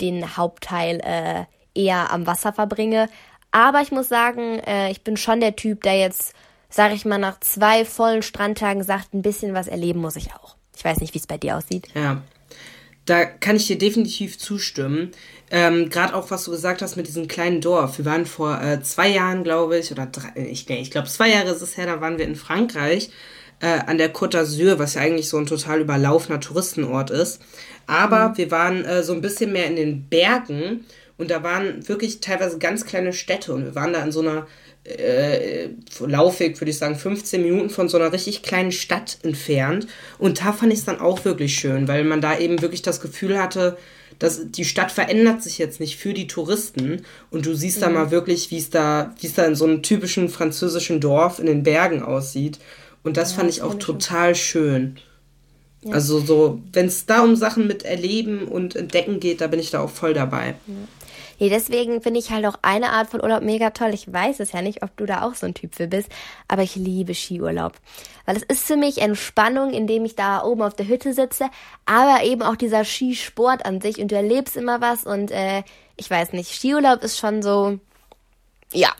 den 0.00 0.36
Hauptteil 0.36 1.00
äh, 1.02 1.44
eher 1.74 2.12
am 2.12 2.26
Wasser 2.26 2.52
verbringe. 2.52 3.08
Aber 3.50 3.80
ich 3.80 3.90
muss 3.90 4.08
sagen, 4.08 4.58
äh, 4.60 4.90
ich 4.90 5.02
bin 5.02 5.16
schon 5.16 5.40
der 5.40 5.56
Typ, 5.56 5.82
der 5.82 5.98
jetzt, 5.98 6.34
sag 6.68 6.92
ich 6.92 7.06
mal, 7.06 7.18
nach 7.18 7.40
zwei 7.40 7.86
vollen 7.86 8.22
Strandtagen 8.22 8.82
sagt, 8.82 9.14
ein 9.14 9.22
bisschen 9.22 9.54
was 9.54 9.68
erleben 9.68 10.00
muss 10.00 10.16
ich 10.16 10.34
auch. 10.34 10.56
Ich 10.76 10.84
weiß 10.84 11.00
nicht, 11.00 11.14
wie 11.14 11.18
es 11.18 11.26
bei 11.26 11.38
dir 11.38 11.56
aussieht. 11.56 11.88
Ja, 11.94 12.22
da 13.06 13.24
kann 13.24 13.56
ich 13.56 13.66
dir 13.66 13.78
definitiv 13.78 14.38
zustimmen. 14.38 15.12
Ähm, 15.50 15.90
Gerade 15.90 16.14
auch, 16.14 16.30
was 16.30 16.44
du 16.44 16.50
gesagt 16.50 16.82
hast 16.82 16.96
mit 16.96 17.06
diesem 17.06 17.28
kleinen 17.28 17.60
Dorf. 17.60 17.98
Wir 17.98 18.04
waren 18.04 18.26
vor 18.26 18.60
äh, 18.60 18.82
zwei 18.82 19.08
Jahren, 19.08 19.44
glaube 19.44 19.78
ich, 19.78 19.92
oder 19.92 20.06
drei, 20.06 20.32
ich, 20.36 20.68
ich 20.68 20.90
glaube 20.90 21.08
zwei 21.08 21.30
Jahre 21.30 21.50
ist 21.50 21.62
es 21.62 21.76
her, 21.76 21.86
da 21.86 22.00
waren 22.00 22.18
wir 22.18 22.24
in 22.24 22.34
Frankreich 22.34 23.10
äh, 23.60 23.78
an 23.86 23.98
der 23.98 24.12
Côte 24.12 24.38
d'Azur, 24.38 24.78
was 24.78 24.94
ja 24.94 25.02
eigentlich 25.02 25.28
so 25.28 25.38
ein 25.38 25.46
total 25.46 25.80
überlaufener 25.80 26.40
Touristenort 26.40 27.10
ist. 27.10 27.40
Aber 27.86 28.30
mhm. 28.30 28.36
wir 28.38 28.50
waren 28.50 28.84
äh, 28.84 29.02
so 29.02 29.12
ein 29.12 29.20
bisschen 29.20 29.52
mehr 29.52 29.66
in 29.66 29.76
den 29.76 30.08
Bergen 30.08 30.84
und 31.18 31.30
da 31.30 31.42
waren 31.42 31.88
wirklich 31.88 32.20
teilweise 32.20 32.58
ganz 32.58 32.84
kleine 32.84 33.12
Städte 33.12 33.54
und 33.54 33.64
wir 33.64 33.74
waren 33.74 33.92
da 33.92 34.02
in 34.02 34.12
so 34.12 34.20
einer 34.20 34.46
äh, 34.84 35.68
Laufweg, 36.00 36.60
würde 36.60 36.70
ich 36.70 36.78
sagen, 36.78 36.96
15 36.96 37.42
Minuten 37.42 37.70
von 37.70 37.88
so 37.88 37.96
einer 37.96 38.12
richtig 38.12 38.42
kleinen 38.42 38.72
Stadt 38.72 39.18
entfernt. 39.22 39.86
Und 40.18 40.40
da 40.40 40.52
fand 40.52 40.72
ich 40.72 40.80
es 40.80 40.84
dann 40.84 41.00
auch 41.00 41.24
wirklich 41.24 41.58
schön, 41.58 41.88
weil 41.88 42.04
man 42.04 42.20
da 42.20 42.38
eben 42.38 42.62
wirklich 42.62 42.82
das 42.82 43.00
Gefühl 43.00 43.40
hatte, 43.40 43.76
dass 44.18 44.50
die 44.50 44.64
Stadt 44.64 44.92
verändert 44.92 45.42
sich 45.42 45.58
jetzt 45.58 45.80
nicht 45.80 45.96
für 45.96 46.14
die 46.14 46.26
Touristen 46.26 47.02
und 47.30 47.44
du 47.44 47.54
siehst 47.54 47.78
mhm. 47.78 47.82
da 47.82 47.90
mal 47.90 48.10
wirklich, 48.10 48.50
wie 48.50 48.58
es 48.58 48.70
da, 48.70 49.14
wie 49.20 49.26
es 49.26 49.34
da 49.34 49.44
in 49.44 49.54
so 49.54 49.64
einem 49.64 49.82
typischen 49.82 50.28
französischen 50.28 51.00
Dorf 51.00 51.38
in 51.38 51.46
den 51.46 51.62
Bergen 51.62 52.02
aussieht. 52.02 52.58
Und 53.02 53.16
das 53.16 53.32
ja, 53.32 53.38
fand 53.38 53.50
ich 53.50 53.62
auch 53.62 53.74
total 53.74 54.34
schön. 54.34 54.96
Ja. 55.82 55.92
Also 55.92 56.18
so, 56.20 56.62
wenn 56.72 56.86
es 56.86 57.06
da 57.06 57.22
um 57.22 57.36
Sachen 57.36 57.66
mit 57.66 57.84
Erleben 57.84 58.48
und 58.48 58.74
Entdecken 58.74 59.20
geht, 59.20 59.40
da 59.40 59.46
bin 59.46 59.60
ich 59.60 59.70
da 59.70 59.80
auch 59.80 59.90
voll 59.90 60.14
dabei. 60.14 60.54
Ja. 60.66 60.74
Nee, 61.38 61.48
deswegen 61.48 62.00
finde 62.00 62.20
ich 62.20 62.30
halt 62.30 62.46
auch 62.46 62.58
eine 62.62 62.90
Art 62.90 63.08
von 63.08 63.22
Urlaub 63.22 63.42
mega 63.42 63.70
toll. 63.70 63.90
Ich 63.92 64.10
weiß 64.10 64.40
es 64.40 64.52
ja 64.52 64.62
nicht, 64.62 64.82
ob 64.82 64.96
du 64.96 65.06
da 65.06 65.22
auch 65.22 65.34
so 65.34 65.46
ein 65.46 65.54
Typ 65.54 65.74
für 65.74 65.86
bist, 65.86 66.08
aber 66.48 66.62
ich 66.62 66.76
liebe 66.76 67.14
Skiurlaub. 67.14 67.74
Weil 68.24 68.36
es 68.36 68.42
ist 68.42 68.64
für 68.64 68.76
mich 68.76 68.98
Entspannung, 68.98 69.72
indem 69.72 70.04
ich 70.04 70.16
da 70.16 70.42
oben 70.42 70.62
auf 70.62 70.74
der 70.74 70.88
Hütte 70.88 71.12
sitze, 71.12 71.46
aber 71.84 72.24
eben 72.24 72.42
auch 72.42 72.56
dieser 72.56 72.84
Skisport 72.84 73.64
an 73.66 73.80
sich 73.80 73.98
und 73.98 74.10
du 74.10 74.16
erlebst 74.16 74.56
immer 74.56 74.80
was 74.80 75.04
und 75.04 75.30
äh, 75.30 75.62
ich 75.96 76.10
weiß 76.10 76.32
nicht, 76.32 76.54
Skiurlaub 76.54 77.02
ist 77.02 77.18
schon 77.18 77.42
so, 77.42 77.78
ja. 78.72 78.92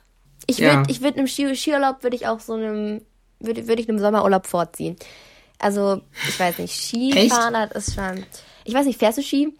Ich 0.47 0.61
würde, 0.61 0.75
ja. 0.75 0.83
ich 0.89 1.01
würde 1.01 1.19
einem 1.19 1.27
Ski 1.27 1.55
Skiurlaub 1.57 2.03
würde 2.03 2.17
ich 2.17 2.27
auch 2.27 2.41
so 2.41 2.55
einem, 2.55 3.03
würde, 3.41 3.67
würde 3.67 3.83
ich 3.83 3.89
einem 3.89 3.99
Sommerurlaub 3.99 4.47
vorziehen. 4.47 4.97
Also, 5.59 6.03
ich 6.29 6.39
weiß 6.39 6.59
nicht, 6.59 6.75
Skifahren, 6.75 7.55
das 7.55 7.89
ist 7.89 7.95
schon. 7.95 8.25
Ich 8.65 8.75
weiß 8.75 8.87
nicht, 8.87 8.99
fährst 8.99 9.19
du 9.19 9.23
Ski? 9.23 9.55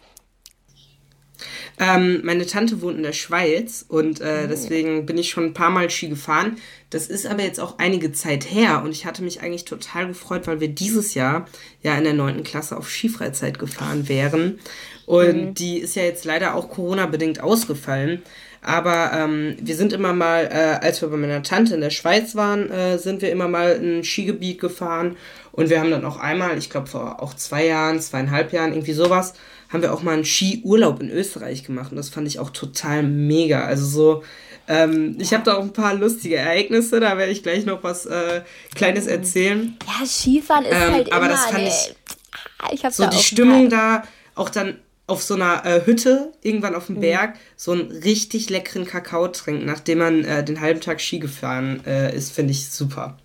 Ähm, 1.79 2.21
meine 2.23 2.47
Tante 2.47 2.81
wohnt 2.81 2.97
in 2.97 3.03
der 3.03 3.13
Schweiz 3.13 3.85
und 3.87 4.19
äh, 4.19 4.43
oh. 4.43 4.47
deswegen 4.49 5.05
bin 5.05 5.17
ich 5.17 5.29
schon 5.29 5.45
ein 5.45 5.53
paar 5.53 5.69
Mal 5.69 5.89
Ski 5.91 6.09
gefahren. 6.09 6.57
Das 6.89 7.07
ist 7.07 7.27
aber 7.27 7.43
jetzt 7.43 7.59
auch 7.59 7.77
einige 7.77 8.11
Zeit 8.11 8.49
her 8.51 8.81
und 8.83 8.91
ich 8.91 9.05
hatte 9.05 9.21
mich 9.21 9.41
eigentlich 9.41 9.65
total 9.65 10.07
gefreut, 10.07 10.47
weil 10.47 10.59
wir 10.59 10.69
dieses 10.69 11.13
Jahr 11.13 11.47
ja 11.83 11.95
in 11.95 12.03
der 12.03 12.13
neunten 12.13 12.43
Klasse 12.43 12.77
auf 12.77 12.89
Skifreizeit 12.89 13.59
gefahren 13.59 14.09
wären. 14.09 14.59
Und 15.05 15.35
mhm. 15.35 15.53
die 15.53 15.77
ist 15.77 15.95
ja 15.95 16.03
jetzt 16.03 16.25
leider 16.25 16.55
auch 16.55 16.69
Corona-bedingt 16.69 17.41
ausgefallen. 17.41 18.23
Aber 18.61 19.11
ähm, 19.13 19.55
wir 19.61 19.75
sind 19.75 19.93
immer 19.93 20.13
mal, 20.13 20.49
äh, 20.51 20.83
als 20.85 21.01
wir 21.01 21.09
bei 21.09 21.17
meiner 21.17 21.43
Tante 21.43 21.75
in 21.75 21.81
der 21.81 21.91
Schweiz 21.91 22.35
waren, 22.35 22.69
äh, 22.71 22.97
sind 22.97 23.21
wir 23.21 23.31
immer 23.31 23.47
mal 23.47 23.73
in 23.73 23.99
ein 23.99 24.03
Skigebiet 24.03 24.59
gefahren. 24.59 25.15
Und 25.51 25.69
wir 25.69 25.79
haben 25.79 25.91
dann 25.91 26.05
auch 26.05 26.17
einmal, 26.17 26.57
ich 26.57 26.69
glaube 26.69 26.87
vor 26.87 27.21
auch 27.21 27.33
zwei 27.33 27.65
Jahren, 27.65 28.01
zweieinhalb 28.01 28.51
Jahren, 28.51 28.73
irgendwie 28.73 28.93
sowas, 28.93 29.35
haben 29.69 29.81
wir 29.81 29.93
auch 29.93 30.03
mal 30.03 30.13
einen 30.13 30.25
Skiurlaub 30.25 31.01
in 31.01 31.09
Österreich 31.09 31.63
gemacht. 31.63 31.91
Und 31.91 31.97
das 31.97 32.09
fand 32.09 32.27
ich 32.27 32.39
auch 32.39 32.49
total 32.49 33.03
mega. 33.03 33.65
Also 33.65 33.85
so, 33.85 34.23
ähm, 34.67 35.17
ich 35.19 35.33
habe 35.33 35.43
da 35.43 35.55
auch 35.55 35.63
ein 35.63 35.73
paar 35.73 35.93
lustige 35.93 36.37
Ereignisse, 36.37 36.99
da 36.99 37.17
werde 37.17 37.31
ich 37.31 37.43
gleich 37.43 37.65
noch 37.65 37.83
was 37.83 38.05
äh, 38.05 38.41
Kleines 38.75 39.05
mhm. 39.05 39.11
erzählen. 39.11 39.77
Ja, 39.87 40.05
Skifahren 40.05 40.65
ist 40.65 40.71
ähm, 40.71 40.93
halt 40.93 41.11
aber 41.11 41.25
immer... 41.25 41.25
Aber 41.25 41.27
das 41.27 41.45
fand 41.45 41.67
ich... 41.67 42.83
ich 42.85 42.93
so 42.93 43.07
die 43.07 43.23
Stimmung 43.23 43.69
da, 43.69 44.03
auch 44.35 44.49
dann 44.49 44.79
auf 45.07 45.23
so 45.23 45.35
einer 45.35 45.65
äh, 45.65 45.85
Hütte 45.85 46.33
irgendwann 46.41 46.75
auf 46.75 46.87
dem 46.87 46.97
mhm. 46.97 47.01
Berg 47.01 47.35
so 47.55 47.71
einen 47.71 47.89
richtig 47.91 48.49
leckeren 48.49 48.85
Kakao 48.85 49.29
trinken, 49.29 49.65
nachdem 49.65 49.99
man 49.99 50.25
äh, 50.25 50.43
den 50.43 50.59
halben 50.59 50.81
Tag 50.81 50.99
Ski 50.99 51.19
gefahren 51.19 51.81
äh, 51.85 52.13
ist, 52.15 52.33
finde 52.33 52.51
ich 52.51 52.69
super. 52.69 53.17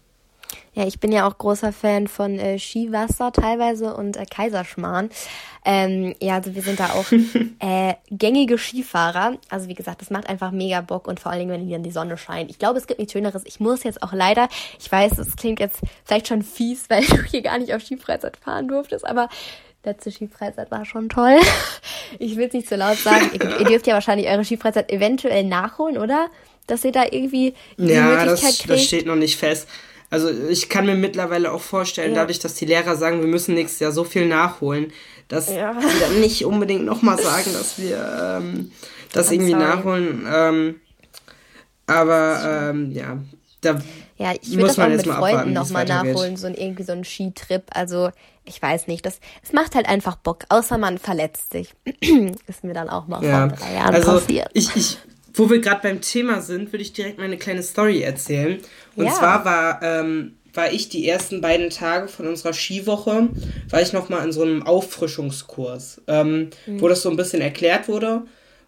Ja, 0.74 0.86
ich 0.86 0.98
bin 1.00 1.12
ja 1.12 1.28
auch 1.28 1.36
großer 1.36 1.70
Fan 1.70 2.08
von 2.08 2.38
äh, 2.38 2.58
Skiwasser 2.58 3.30
teilweise 3.30 3.94
und 3.94 4.16
äh, 4.16 4.24
Kaiserschmarrn. 4.24 5.10
Ähm, 5.66 6.14
ja, 6.18 6.36
also 6.36 6.54
wir 6.54 6.62
sind 6.62 6.80
da 6.80 6.92
auch 6.94 7.04
äh, 7.58 7.94
gängige 8.10 8.56
Skifahrer. 8.56 9.36
Also 9.50 9.68
wie 9.68 9.74
gesagt, 9.74 10.00
das 10.00 10.08
macht 10.08 10.30
einfach 10.30 10.50
mega 10.50 10.80
Bock 10.80 11.08
und 11.08 11.20
vor 11.20 11.30
allen 11.30 11.40
Dingen, 11.40 11.52
wenn 11.52 11.66
hier 11.66 11.78
die 11.78 11.90
Sonne 11.90 12.16
scheint. 12.16 12.50
Ich 12.50 12.58
glaube, 12.58 12.78
es 12.78 12.86
gibt 12.86 13.00
nichts 13.00 13.12
Schöneres. 13.12 13.42
Ich 13.44 13.60
muss 13.60 13.84
jetzt 13.84 14.02
auch 14.02 14.14
leider, 14.14 14.48
ich 14.80 14.90
weiß, 14.90 15.18
es 15.18 15.36
klingt 15.36 15.60
jetzt 15.60 15.80
vielleicht 16.04 16.28
schon 16.28 16.42
fies, 16.42 16.88
weil 16.88 17.04
du 17.06 17.22
hier 17.22 17.42
gar 17.42 17.58
nicht 17.58 17.74
auf 17.74 17.82
Skifreizeit 17.82 18.38
fahren 18.38 18.66
durftest, 18.66 19.06
aber 19.06 19.28
letzte 19.84 20.10
Skifreizeit 20.10 20.70
war 20.70 20.84
schon 20.84 21.08
toll. 21.08 21.38
Ich 22.18 22.36
will 22.36 22.46
es 22.46 22.52
nicht 22.52 22.68
zu 22.68 22.76
laut 22.76 22.98
sagen. 22.98 23.30
ihr, 23.32 23.60
ihr, 23.60 23.64
dürft 23.64 23.86
ja 23.86 23.94
wahrscheinlich 23.94 24.28
eure 24.28 24.44
Skifreizeit 24.44 24.92
eventuell 24.92 25.44
nachholen, 25.44 25.96
oder? 25.96 26.28
Dass 26.66 26.84
ihr 26.84 26.92
da 26.92 27.04
irgendwie 27.10 27.54
die 27.78 27.86
ja, 27.86 28.04
Möglichkeit 28.04 28.50
das, 28.50 28.58
kriegt. 28.58 28.70
das 28.70 28.84
steht 28.84 29.06
noch 29.06 29.16
nicht 29.16 29.38
fest. 29.38 29.66
Also 30.12 30.28
ich 30.28 30.68
kann 30.68 30.84
mir 30.84 30.94
mittlerweile 30.94 31.50
auch 31.52 31.62
vorstellen, 31.62 32.10
ja. 32.10 32.20
dadurch, 32.20 32.38
dass 32.38 32.52
die 32.52 32.66
Lehrer 32.66 32.96
sagen, 32.96 33.22
wir 33.22 33.28
müssen 33.28 33.54
nächstes 33.54 33.80
Jahr 33.80 33.92
so 33.92 34.04
viel 34.04 34.28
nachholen, 34.28 34.92
dass 35.28 35.48
ja. 35.48 35.72
die 35.72 36.00
dann 36.00 36.20
nicht 36.20 36.44
unbedingt 36.44 36.84
nochmal 36.84 37.18
sagen, 37.18 37.50
dass 37.54 37.78
wir 37.78 37.96
ähm, 38.20 38.72
das 39.14 39.30
I'm 39.30 39.32
irgendwie 39.32 39.52
sorry. 39.52 39.64
nachholen. 39.64 40.26
Ähm, 40.30 40.80
aber 41.86 42.70
ähm, 42.70 42.92
ja, 42.92 43.16
da 43.62 43.80
ja, 44.18 44.34
ich 44.38 44.52
würde 44.52 44.66
das 44.66 44.78
auch 44.78 44.88
mit 44.88 45.06
Freunden 45.06 45.54
nochmal 45.54 45.86
nachholen, 45.86 46.36
so 46.36 46.46
ein, 46.46 46.54
irgendwie 46.54 46.82
so 46.82 46.92
ein 46.92 47.04
Skitrip. 47.04 47.64
Also 47.70 48.10
ich 48.44 48.60
weiß 48.60 48.88
nicht, 48.88 49.06
das, 49.06 49.18
es 49.42 49.54
macht 49.54 49.74
halt 49.74 49.88
einfach 49.88 50.16
Bock, 50.16 50.44
außer 50.50 50.76
man 50.76 50.98
verletzt 50.98 51.52
sich. 51.52 51.74
Ist 52.46 52.64
mir 52.64 52.74
dann 52.74 52.90
auch 52.90 53.06
mal 53.06 53.24
ja. 53.24 53.48
vor 53.48 53.56
drei 53.56 53.74
Jahren 53.76 53.94
also, 53.94 54.12
passiert. 54.12 54.50
Ich, 54.52 54.76
ich, 54.76 54.98
wo 55.34 55.50
wir 55.50 55.60
gerade 55.60 55.80
beim 55.82 56.00
Thema 56.00 56.40
sind, 56.40 56.72
würde 56.72 56.82
ich 56.82 56.92
direkt 56.92 57.18
mal 57.18 57.24
eine 57.24 57.38
kleine 57.38 57.62
Story 57.62 58.02
erzählen. 58.02 58.58
Und 58.96 59.06
ja. 59.06 59.12
zwar 59.12 59.44
war, 59.44 59.82
ähm, 59.82 60.34
war 60.54 60.72
ich 60.72 60.88
die 60.88 61.08
ersten 61.08 61.40
beiden 61.40 61.70
Tage 61.70 62.08
von 62.08 62.26
unserer 62.26 62.52
Skiwoche, 62.52 63.28
war 63.70 63.82
ich 63.82 63.92
nochmal 63.92 64.24
in 64.24 64.32
so 64.32 64.42
einem 64.42 64.62
Auffrischungskurs, 64.62 66.02
ähm, 66.06 66.50
mhm. 66.66 66.80
wo 66.80 66.88
das 66.88 67.02
so 67.02 67.10
ein 67.10 67.16
bisschen 67.16 67.40
erklärt 67.40 67.88
wurde 67.88 68.22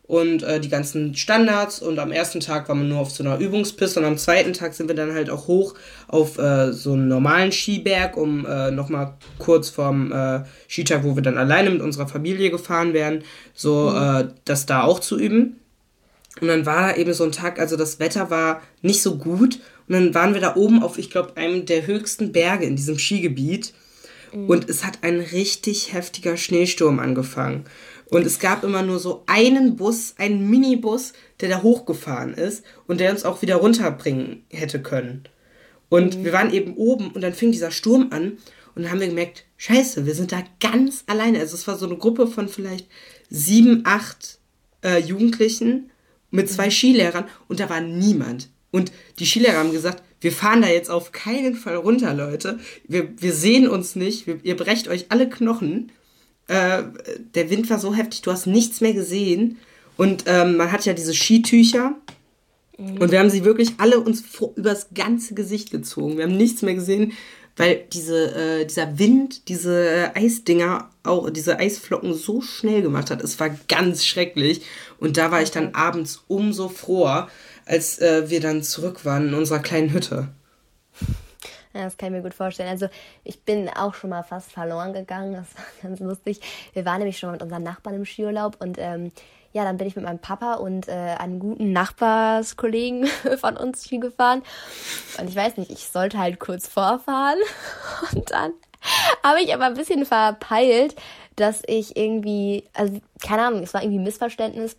und 0.06 0.42
äh, 0.42 0.60
die 0.60 0.68
ganzen 0.68 1.14
Standards. 1.14 1.80
Und 1.80 1.98
am 1.98 2.12
ersten 2.12 2.40
Tag 2.40 2.68
war 2.68 2.74
man 2.74 2.88
nur 2.88 3.00
auf 3.00 3.10
so 3.10 3.24
einer 3.24 3.38
Übungspiste 3.38 4.00
und 4.00 4.06
am 4.06 4.18
zweiten 4.18 4.52
Tag 4.52 4.74
sind 4.74 4.88
wir 4.88 4.94
dann 4.94 5.14
halt 5.14 5.30
auch 5.30 5.46
hoch 5.46 5.74
auf 6.08 6.38
äh, 6.38 6.72
so 6.72 6.92
einen 6.92 7.08
normalen 7.08 7.52
Skiberg, 7.52 8.16
um 8.16 8.46
äh, 8.46 8.70
nochmal 8.70 9.14
kurz 9.38 9.70
vorm 9.70 10.12
äh, 10.12 10.40
Skitag, 10.68 11.04
wo 11.04 11.16
wir 11.16 11.22
dann 11.22 11.38
alleine 11.38 11.70
mit 11.70 11.82
unserer 11.82 12.08
Familie 12.08 12.50
gefahren 12.50 12.92
werden, 12.92 13.24
so 13.54 13.90
mhm. 13.90 13.96
Äh, 13.96 14.28
das 14.44 14.66
da 14.66 14.82
auch 14.82 15.00
zu 15.00 15.18
üben. 15.18 15.60
Und 16.44 16.48
dann 16.48 16.66
war 16.66 16.88
da 16.88 16.96
eben 16.96 17.14
so 17.14 17.24
ein 17.24 17.32
Tag, 17.32 17.58
also 17.58 17.74
das 17.76 17.98
Wetter 17.98 18.28
war 18.28 18.60
nicht 18.82 19.00
so 19.00 19.16
gut. 19.16 19.60
Und 19.88 19.94
dann 19.94 20.14
waren 20.14 20.34
wir 20.34 20.42
da 20.42 20.56
oben 20.56 20.82
auf, 20.82 20.98
ich 20.98 21.10
glaube, 21.10 21.38
einem 21.38 21.64
der 21.64 21.86
höchsten 21.86 22.32
Berge 22.32 22.66
in 22.66 22.76
diesem 22.76 22.98
Skigebiet. 22.98 23.72
Mhm. 24.34 24.50
Und 24.50 24.68
es 24.68 24.84
hat 24.84 24.98
ein 25.00 25.20
richtig 25.20 25.94
heftiger 25.94 26.36
Schneesturm 26.36 26.98
angefangen. 26.98 27.64
Und 28.10 28.26
es 28.26 28.40
gab 28.40 28.62
immer 28.62 28.82
nur 28.82 28.98
so 28.98 29.22
einen 29.24 29.76
Bus, 29.76 30.16
einen 30.18 30.50
Minibus, 30.50 31.14
der 31.40 31.48
da 31.48 31.62
hochgefahren 31.62 32.34
ist 32.34 32.62
und 32.86 33.00
der 33.00 33.10
uns 33.10 33.24
auch 33.24 33.40
wieder 33.40 33.56
runterbringen 33.56 34.44
hätte 34.50 34.82
können. 34.82 35.24
Und 35.88 36.18
mhm. 36.18 36.24
wir 36.24 36.34
waren 36.34 36.52
eben 36.52 36.74
oben 36.74 37.10
und 37.10 37.22
dann 37.22 37.32
fing 37.32 37.52
dieser 37.52 37.70
Sturm 37.70 38.08
an 38.10 38.36
und 38.74 38.82
dann 38.82 38.90
haben 38.90 39.00
wir 39.00 39.08
gemerkt, 39.08 39.46
scheiße, 39.56 40.04
wir 40.04 40.14
sind 40.14 40.30
da 40.30 40.42
ganz 40.60 41.04
alleine. 41.06 41.40
Also 41.40 41.54
es 41.54 41.66
war 41.66 41.78
so 41.78 41.86
eine 41.86 41.96
Gruppe 41.96 42.26
von 42.26 42.48
vielleicht 42.48 42.86
sieben, 43.30 43.80
acht 43.86 44.38
äh, 44.84 44.98
Jugendlichen 44.98 45.90
mit 46.34 46.50
zwei. 46.50 46.70
Skilehrern 46.70 47.24
und 47.48 47.60
da 47.60 47.70
war 47.70 47.80
niemand. 47.80 48.48
Und 48.70 48.90
die 49.18 49.26
Skilehrer 49.26 49.58
haben 49.58 49.72
gesagt, 49.72 50.02
wir 50.20 50.32
fahren 50.32 50.62
da 50.62 50.68
jetzt 50.68 50.90
auf 50.90 51.12
keinen 51.12 51.54
Fall 51.54 51.76
runter, 51.76 52.12
Leute. 52.12 52.58
Wir, 52.88 53.08
wir 53.16 53.32
sehen 53.32 53.68
uns 53.68 53.94
nicht, 53.94 54.26
wir, 54.26 54.40
ihr 54.42 54.56
brecht 54.56 54.88
euch 54.88 55.06
alle 55.10 55.28
Knochen. 55.28 55.92
Äh, 56.48 56.82
der 57.34 57.50
Wind 57.50 57.70
war 57.70 57.78
so 57.78 57.94
heftig, 57.94 58.22
du 58.22 58.32
hast 58.32 58.46
nichts 58.46 58.80
mehr 58.80 58.94
gesehen. 58.94 59.58
Und 59.96 60.24
ähm, 60.26 60.56
man 60.56 60.72
hat 60.72 60.86
ja 60.86 60.92
diese 60.92 61.14
Skitücher. 61.14 61.94
Mhm. 62.76 62.98
Und 62.98 63.12
wir 63.12 63.20
haben 63.20 63.30
sie 63.30 63.44
wirklich 63.44 63.74
alle 63.78 64.00
uns 64.00 64.22
vor, 64.22 64.52
übers 64.56 64.88
ganze 64.92 65.34
Gesicht 65.34 65.70
gezogen. 65.70 66.16
Wir 66.16 66.24
haben 66.24 66.36
nichts 66.36 66.62
mehr 66.62 66.74
gesehen, 66.74 67.12
weil 67.56 67.84
diese, 67.92 68.34
äh, 68.34 68.66
dieser 68.66 68.98
Wind, 68.98 69.48
diese 69.48 69.88
äh, 69.88 70.10
Eisdinger, 70.14 70.90
auch 71.04 71.30
diese 71.30 71.58
Eisflocken 71.58 72.14
so 72.14 72.40
schnell 72.40 72.82
gemacht 72.82 73.10
hat. 73.10 73.22
Es 73.22 73.38
war 73.38 73.50
ganz 73.68 74.04
schrecklich. 74.04 74.62
Und 74.98 75.16
da 75.16 75.30
war 75.30 75.42
ich 75.42 75.50
dann 75.50 75.74
abends 75.74 76.24
umso 76.26 76.68
froher, 76.68 77.28
als 77.66 77.98
äh, 78.00 78.30
wir 78.30 78.40
dann 78.40 78.62
zurück 78.62 79.04
waren 79.04 79.28
in 79.28 79.34
unserer 79.34 79.60
kleinen 79.60 79.92
Hütte. 79.92 80.28
Ja, 81.74 81.84
das 81.84 81.96
kann 81.96 82.08
ich 82.08 82.12
mir 82.14 82.22
gut 82.22 82.34
vorstellen. 82.34 82.68
Also 82.68 82.88
ich 83.24 83.42
bin 83.42 83.68
auch 83.68 83.94
schon 83.94 84.10
mal 84.10 84.22
fast 84.22 84.52
verloren 84.52 84.92
gegangen. 84.92 85.32
Das 85.32 85.54
war 85.56 85.64
ganz 85.82 86.00
lustig. 86.00 86.40
Wir 86.72 86.84
waren 86.84 86.98
nämlich 86.98 87.18
schon 87.18 87.28
mal 87.28 87.32
mit 87.32 87.42
unseren 87.42 87.64
Nachbarn 87.64 87.96
im 87.96 88.04
Skiurlaub 88.04 88.56
und 88.60 88.78
ähm, 88.78 89.10
ja, 89.52 89.62
dann 89.62 89.76
bin 89.76 89.86
ich 89.86 89.94
mit 89.94 90.04
meinem 90.04 90.18
Papa 90.18 90.54
und 90.54 90.88
äh, 90.88 90.92
einem 90.92 91.38
guten 91.38 91.72
Nachbarskollegen 91.72 93.06
von 93.40 93.56
uns 93.56 93.84
Ski 93.84 93.98
gefahren. 93.98 94.42
Und 95.18 95.28
ich 95.28 95.36
weiß 95.36 95.56
nicht, 95.58 95.70
ich 95.70 95.88
sollte 95.88 96.18
halt 96.18 96.40
kurz 96.40 96.66
vorfahren. 96.66 97.38
Und 98.14 98.32
dann 98.32 98.52
habe 99.22 99.40
ich 99.40 99.54
aber 99.54 99.66
ein 99.66 99.74
bisschen 99.74 100.06
verpeilt, 100.06 100.96
dass 101.36 101.62
ich 101.66 101.96
irgendwie, 101.96 102.64
also 102.74 103.00
keine 103.22 103.42
Ahnung, 103.42 103.62
es 103.62 103.74
war 103.74 103.82
irgendwie 103.82 103.98
ein 103.98 104.04
Missverständnis, 104.04 104.76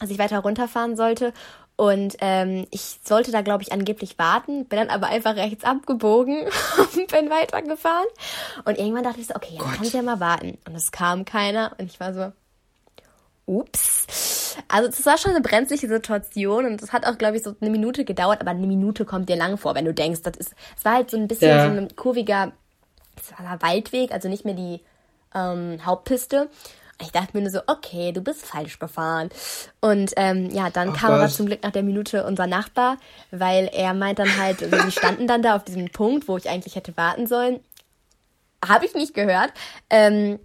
dass 0.00 0.10
ich 0.10 0.18
weiter 0.18 0.40
runterfahren 0.40 0.96
sollte. 0.96 1.32
Und 1.76 2.16
ähm, 2.20 2.66
ich 2.72 2.98
sollte 3.04 3.30
da, 3.30 3.42
glaube 3.42 3.62
ich, 3.62 3.72
angeblich 3.72 4.18
warten, 4.18 4.64
bin 4.64 4.80
dann 4.80 4.90
aber 4.90 5.06
einfach 5.06 5.36
rechts 5.36 5.62
abgebogen 5.62 6.42
und 6.78 7.06
bin 7.06 7.30
weitergefahren. 7.30 8.06
Und 8.64 8.78
irgendwann 8.78 9.04
dachte 9.04 9.20
ich 9.20 9.28
so, 9.28 9.36
okay, 9.36 9.54
jetzt 9.54 9.74
kann 9.74 9.84
ich 9.84 9.92
ja 9.92 10.02
mal 10.02 10.18
warten. 10.18 10.58
Und 10.66 10.74
es 10.74 10.90
kam 10.90 11.24
keiner 11.24 11.72
und 11.78 11.86
ich 11.86 12.00
war 12.00 12.12
so, 12.12 12.32
ups. 13.48 14.56
Also 14.68 14.88
es 14.88 15.06
war 15.06 15.18
schon 15.18 15.32
eine 15.32 15.40
brenzliche 15.40 15.88
Situation 15.88 16.66
und 16.66 16.82
es 16.82 16.92
hat 16.92 17.06
auch, 17.06 17.16
glaube 17.16 17.36
ich, 17.36 17.42
so 17.42 17.54
eine 17.60 17.70
Minute 17.70 18.04
gedauert, 18.04 18.40
aber 18.40 18.50
eine 18.50 18.66
Minute 18.66 19.04
kommt 19.04 19.28
dir 19.28 19.36
lang 19.36 19.56
vor, 19.56 19.74
wenn 19.74 19.84
du 19.84 19.94
denkst, 19.94 20.22
das 20.22 20.36
ist, 20.36 20.54
es 20.76 20.84
war 20.84 20.94
halt 20.94 21.10
so 21.10 21.16
ein 21.16 21.28
bisschen 21.28 21.48
ja. 21.48 21.64
so 21.64 21.76
ein 21.76 21.96
kurviger, 21.96 22.52
war 23.38 23.52
ein 23.52 23.62
Waldweg, 23.62 24.12
also 24.12 24.28
nicht 24.28 24.44
mehr 24.44 24.54
die 24.54 24.80
ähm, 25.34 25.84
Hauptpiste. 25.84 26.48
Ich 27.00 27.12
dachte 27.12 27.36
mir 27.36 27.42
nur 27.42 27.50
so, 27.50 27.60
okay, 27.66 28.10
du 28.10 28.20
bist 28.20 28.44
falsch 28.44 28.78
gefahren. 28.78 29.30
Und 29.80 30.12
ähm, 30.16 30.50
ja, 30.50 30.68
dann 30.70 30.90
Ach, 30.90 31.00
kam 31.00 31.10
was. 31.10 31.18
aber 31.18 31.28
zum 31.28 31.46
Glück 31.46 31.62
nach 31.62 31.70
der 31.70 31.84
Minute 31.84 32.24
unser 32.24 32.48
Nachbar, 32.48 32.96
weil 33.30 33.70
er 33.72 33.94
meint 33.94 34.18
dann 34.18 34.36
halt, 34.36 34.62
also 34.62 34.84
die 34.84 34.92
standen 34.92 35.28
dann 35.28 35.42
da 35.42 35.54
auf 35.54 35.64
diesem 35.64 35.90
Punkt, 35.90 36.26
wo 36.26 36.36
ich 36.36 36.48
eigentlich 36.48 36.74
hätte 36.74 36.96
warten 36.96 37.26
sollen. 37.28 37.60
Habe 38.66 38.84
ich 38.84 38.94
nicht 38.94 39.14
gehört. 39.14 39.52
Ähm, 39.90 40.40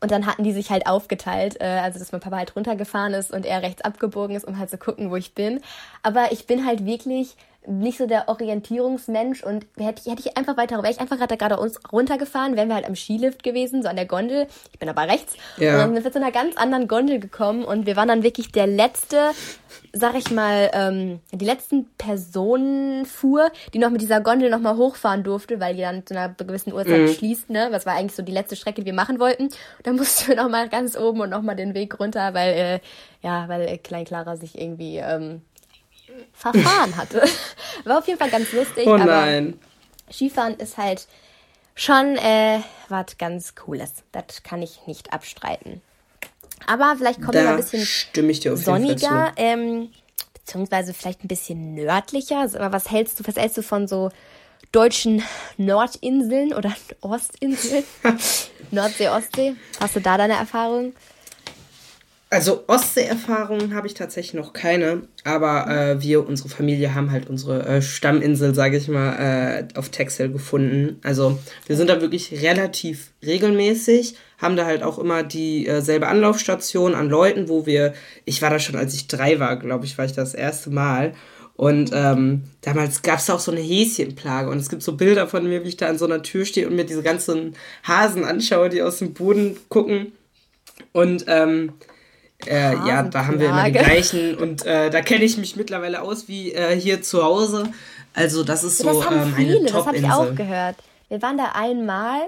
und 0.00 0.10
dann 0.10 0.26
hatten 0.26 0.44
die 0.44 0.52
sich 0.52 0.70
halt 0.70 0.86
aufgeteilt, 0.86 1.60
äh, 1.60 1.66
also 1.66 1.98
dass 1.98 2.10
mein 2.10 2.22
Papa 2.22 2.38
halt 2.38 2.56
runtergefahren 2.56 3.12
ist 3.12 3.30
und 3.30 3.44
er 3.44 3.62
rechts 3.62 3.82
abgebogen 3.82 4.34
ist, 4.34 4.46
um 4.46 4.58
halt 4.58 4.70
zu 4.70 4.78
gucken, 4.78 5.10
wo 5.10 5.16
ich 5.16 5.34
bin. 5.34 5.60
Aber 6.02 6.32
ich 6.32 6.46
bin 6.46 6.66
halt 6.66 6.84
wirklich 6.84 7.36
nicht 7.66 7.98
so 7.98 8.06
der 8.06 8.28
Orientierungsmensch 8.28 9.42
und 9.42 9.66
hätte, 9.76 10.10
hätte 10.10 10.22
ich 10.24 10.36
einfach 10.36 10.56
weiter, 10.56 10.78
wäre 10.78 10.90
ich 10.90 11.00
einfach 11.00 11.18
gerade 11.18 11.36
gerade 11.36 11.58
uns 11.58 11.78
runtergefahren, 11.92 12.56
wären 12.56 12.68
wir 12.68 12.74
halt 12.74 12.86
am 12.86 12.96
Skilift 12.96 13.42
gewesen, 13.42 13.82
so 13.82 13.88
an 13.88 13.96
der 13.96 14.06
Gondel. 14.06 14.46
Ich 14.72 14.78
bin 14.78 14.88
aber 14.88 15.02
rechts. 15.02 15.34
Ja. 15.58 15.74
Und 15.74 15.78
dann 15.78 15.94
sind 15.94 16.04
wir 16.04 16.12
zu 16.12 16.18
einer 16.18 16.32
ganz 16.32 16.56
anderen 16.56 16.88
Gondel 16.88 17.20
gekommen 17.20 17.64
und 17.64 17.84
wir 17.84 17.96
waren 17.96 18.08
dann 18.08 18.22
wirklich 18.22 18.50
der 18.50 18.66
letzte, 18.66 19.32
sag 19.92 20.14
ich 20.14 20.30
mal, 20.30 20.70
ähm, 20.72 21.20
die 21.32 21.44
letzten 21.44 21.86
Personen 21.98 23.04
fuhr, 23.04 23.50
die 23.74 23.78
noch 23.78 23.90
mit 23.90 24.00
dieser 24.00 24.22
Gondel 24.22 24.48
nochmal 24.48 24.76
hochfahren 24.76 25.22
durfte, 25.22 25.60
weil 25.60 25.74
die 25.74 25.82
dann 25.82 26.06
zu 26.06 26.16
einer 26.16 26.30
gewissen 26.30 26.72
Uhrzeit 26.72 27.00
mhm. 27.00 27.08
schließt, 27.08 27.50
ne? 27.50 27.68
Das 27.70 27.84
war 27.84 27.94
eigentlich 27.94 28.16
so 28.16 28.22
die 28.22 28.32
letzte 28.32 28.56
Strecke, 28.56 28.80
die 28.80 28.86
wir 28.86 28.94
machen 28.94 29.20
wollten. 29.20 29.44
Und 29.44 29.54
dann 29.84 29.96
mussten 29.96 30.28
wir 30.28 30.36
nochmal 30.36 30.70
ganz 30.70 30.96
oben 30.96 31.20
und 31.20 31.30
nochmal 31.30 31.56
den 31.56 31.74
Weg 31.74 32.00
runter, 32.00 32.32
weil, 32.32 32.52
äh, 32.54 32.80
ja, 33.22 33.48
weil 33.48 33.76
Klein 33.78 34.06
Clara 34.06 34.36
sich 34.36 34.58
irgendwie, 34.58 34.96
ähm, 34.96 35.42
verfahren 36.32 36.96
hatte. 36.96 37.22
War 37.84 37.98
auf 37.98 38.06
jeden 38.06 38.18
Fall 38.18 38.30
ganz 38.30 38.52
lustig. 38.52 38.86
Oh 38.86 38.96
nein. 38.96 39.58
Aber 40.06 40.12
Skifahren 40.12 40.54
ist 40.56 40.76
halt 40.76 41.06
schon 41.74 42.16
äh, 42.16 42.60
was 42.88 43.18
ganz 43.18 43.54
Cooles. 43.54 43.92
Das 44.12 44.42
kann 44.42 44.62
ich 44.62 44.86
nicht 44.86 45.12
abstreiten. 45.12 45.80
Aber 46.66 46.94
vielleicht 46.96 47.22
kommen 47.22 47.34
wir 47.34 47.48
ein 47.48 47.56
bisschen 47.56 47.86
sonniger, 48.56 49.32
ähm, 49.36 49.90
beziehungsweise 50.34 50.92
vielleicht 50.94 51.24
ein 51.24 51.28
bisschen 51.28 51.74
nördlicher. 51.74 52.40
Aber 52.40 52.72
was 52.72 52.90
hältst 52.90 53.18
du, 53.18 53.24
was 53.26 53.36
hältst 53.36 53.56
du 53.56 53.62
von 53.62 53.88
so 53.88 54.10
deutschen 54.72 55.22
Nordinseln 55.56 56.52
oder 56.52 56.74
Ostinseln? 57.00 57.84
Nordsee, 58.70 59.08
Ostsee? 59.08 59.56
Hast 59.80 59.96
du 59.96 60.00
da 60.00 60.18
deine 60.18 60.34
Erfahrung? 60.34 60.92
Also 62.32 62.62
Ostsee-Erfahrungen 62.68 63.74
habe 63.74 63.88
ich 63.88 63.94
tatsächlich 63.94 64.34
noch 64.34 64.52
keine, 64.52 65.02
aber 65.24 65.66
äh, 65.66 66.00
wir, 66.00 66.24
unsere 66.24 66.48
Familie, 66.48 66.94
haben 66.94 67.10
halt 67.10 67.28
unsere 67.28 67.66
äh, 67.66 67.82
Stamminsel, 67.82 68.54
sage 68.54 68.76
ich 68.76 68.86
mal, 68.86 69.16
äh, 69.16 69.76
auf 69.76 69.88
Texel 69.88 70.30
gefunden. 70.30 71.00
Also 71.02 71.40
wir 71.66 71.74
sind 71.74 71.90
da 71.90 72.00
wirklich 72.00 72.40
relativ 72.40 73.10
regelmäßig, 73.26 74.14
haben 74.38 74.54
da 74.54 74.64
halt 74.64 74.84
auch 74.84 75.00
immer 75.00 75.24
dieselbe 75.24 76.06
Anlaufstation 76.06 76.94
an 76.94 77.08
Leuten, 77.08 77.48
wo 77.48 77.66
wir, 77.66 77.94
ich 78.24 78.40
war 78.42 78.50
da 78.50 78.60
schon, 78.60 78.76
als 78.76 78.94
ich 78.94 79.08
drei 79.08 79.40
war, 79.40 79.56
glaube 79.56 79.84
ich, 79.84 79.98
war 79.98 80.04
ich 80.04 80.12
das 80.12 80.32
erste 80.32 80.70
Mal. 80.70 81.14
Und 81.56 81.90
ähm, 81.92 82.44
damals 82.60 83.02
gab 83.02 83.18
es 83.18 83.28
auch 83.28 83.40
so 83.40 83.50
eine 83.50 83.60
Häschenplage. 83.60 84.48
Und 84.50 84.58
es 84.58 84.68
gibt 84.68 84.84
so 84.84 84.96
Bilder 84.96 85.26
von 85.26 85.48
mir, 85.48 85.64
wie 85.64 85.68
ich 85.68 85.76
da 85.76 85.88
an 85.88 85.98
so 85.98 86.04
einer 86.04 86.22
Tür 86.22 86.44
stehe 86.44 86.68
und 86.68 86.76
mir 86.76 86.86
diese 86.86 87.02
ganzen 87.02 87.56
Hasen 87.82 88.24
anschaue, 88.24 88.68
die 88.68 88.82
aus 88.82 89.00
dem 89.00 89.14
Boden 89.14 89.56
gucken. 89.68 90.12
Und 90.92 91.24
ähm, 91.26 91.72
äh, 92.46 92.72
ja, 92.72 93.02
da 93.02 93.26
haben 93.26 93.38
wir 93.40 93.48
immer 93.48 93.64
die 93.64 93.72
gleichen 93.72 94.36
und 94.36 94.64
äh, 94.64 94.90
da 94.90 95.00
kenne 95.02 95.24
ich 95.24 95.36
mich 95.36 95.56
mittlerweile 95.56 96.02
aus 96.02 96.28
wie 96.28 96.52
äh, 96.52 96.78
hier 96.78 97.02
zu 97.02 97.22
Hause. 97.22 97.72
Also 98.14 98.44
das 98.44 98.64
ist 98.64 98.78
so 98.78 98.84
das 98.84 99.06
haben 99.06 99.22
ähm, 99.22 99.34
viele, 99.34 99.64
Das 99.64 99.86
habe 99.86 99.96
ich 99.96 100.10
auch 100.10 100.34
gehört. 100.34 100.76
Wir 101.08 101.22
waren 101.22 101.38
da 101.38 101.52
einmal. 101.54 102.20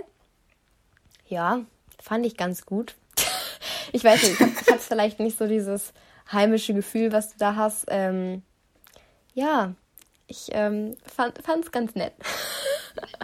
Ja, 1.29 1.61
fand 2.01 2.27
ich 2.27 2.37
ganz 2.37 2.67
gut. 2.67 2.95
ich 3.93 4.05
weiß 4.05 4.23
nicht, 4.23 4.35
ich 4.35 4.41
habe 4.41 4.53
hab 4.73 4.81
vielleicht 4.81 5.21
nicht 5.21 5.39
so 5.39 5.47
dieses 5.47 5.93
heimische 6.31 6.75
Gefühl, 6.75 7.13
was 7.13 7.31
du 7.31 7.39
da 7.39 7.57
hast. 7.57 7.87
Ähm, 7.89 8.43
ja, 9.35 9.75
ich 10.27 10.49
ähm, 10.53 10.97
fand 11.15 11.39
es 11.65 11.73
ganz 11.73 11.95
nett. 11.95 12.13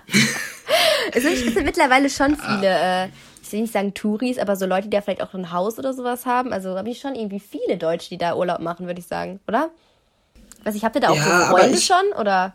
es, 1.12 1.22
sind 1.22 1.64
mittlerweile 1.64 2.10
schon 2.10 2.36
viele 2.36 2.68
äh, 2.68 3.08
ich 3.48 3.52
will 3.54 3.60
nicht 3.62 3.72
sagen 3.72 3.94
Touris, 3.94 4.38
aber 4.38 4.56
so 4.56 4.66
Leute, 4.66 4.84
die 4.84 4.96
da 4.96 5.00
vielleicht 5.00 5.22
auch 5.22 5.34
ein 5.34 5.52
Haus 5.52 5.78
oder 5.78 5.92
sowas 5.92 6.26
haben. 6.26 6.52
Also 6.52 6.76
habe 6.76 6.90
ich 6.90 7.00
schon 7.00 7.14
irgendwie 7.14 7.40
viele 7.40 7.76
Deutsche, 7.76 8.10
die 8.10 8.18
da 8.18 8.36
Urlaub 8.36 8.60
machen, 8.60 8.86
würde 8.86 9.00
ich 9.00 9.06
sagen, 9.06 9.40
oder? 9.48 9.70
Weiß 10.64 10.74
ich, 10.74 10.84
habt 10.84 10.96
ihr 10.96 11.00
da 11.00 11.10
auch 11.10 11.16
ja, 11.16 11.46
so 11.46 11.56
Freunde 11.56 11.76
ich, 11.76 11.84
schon 11.84 12.18
oder 12.18 12.54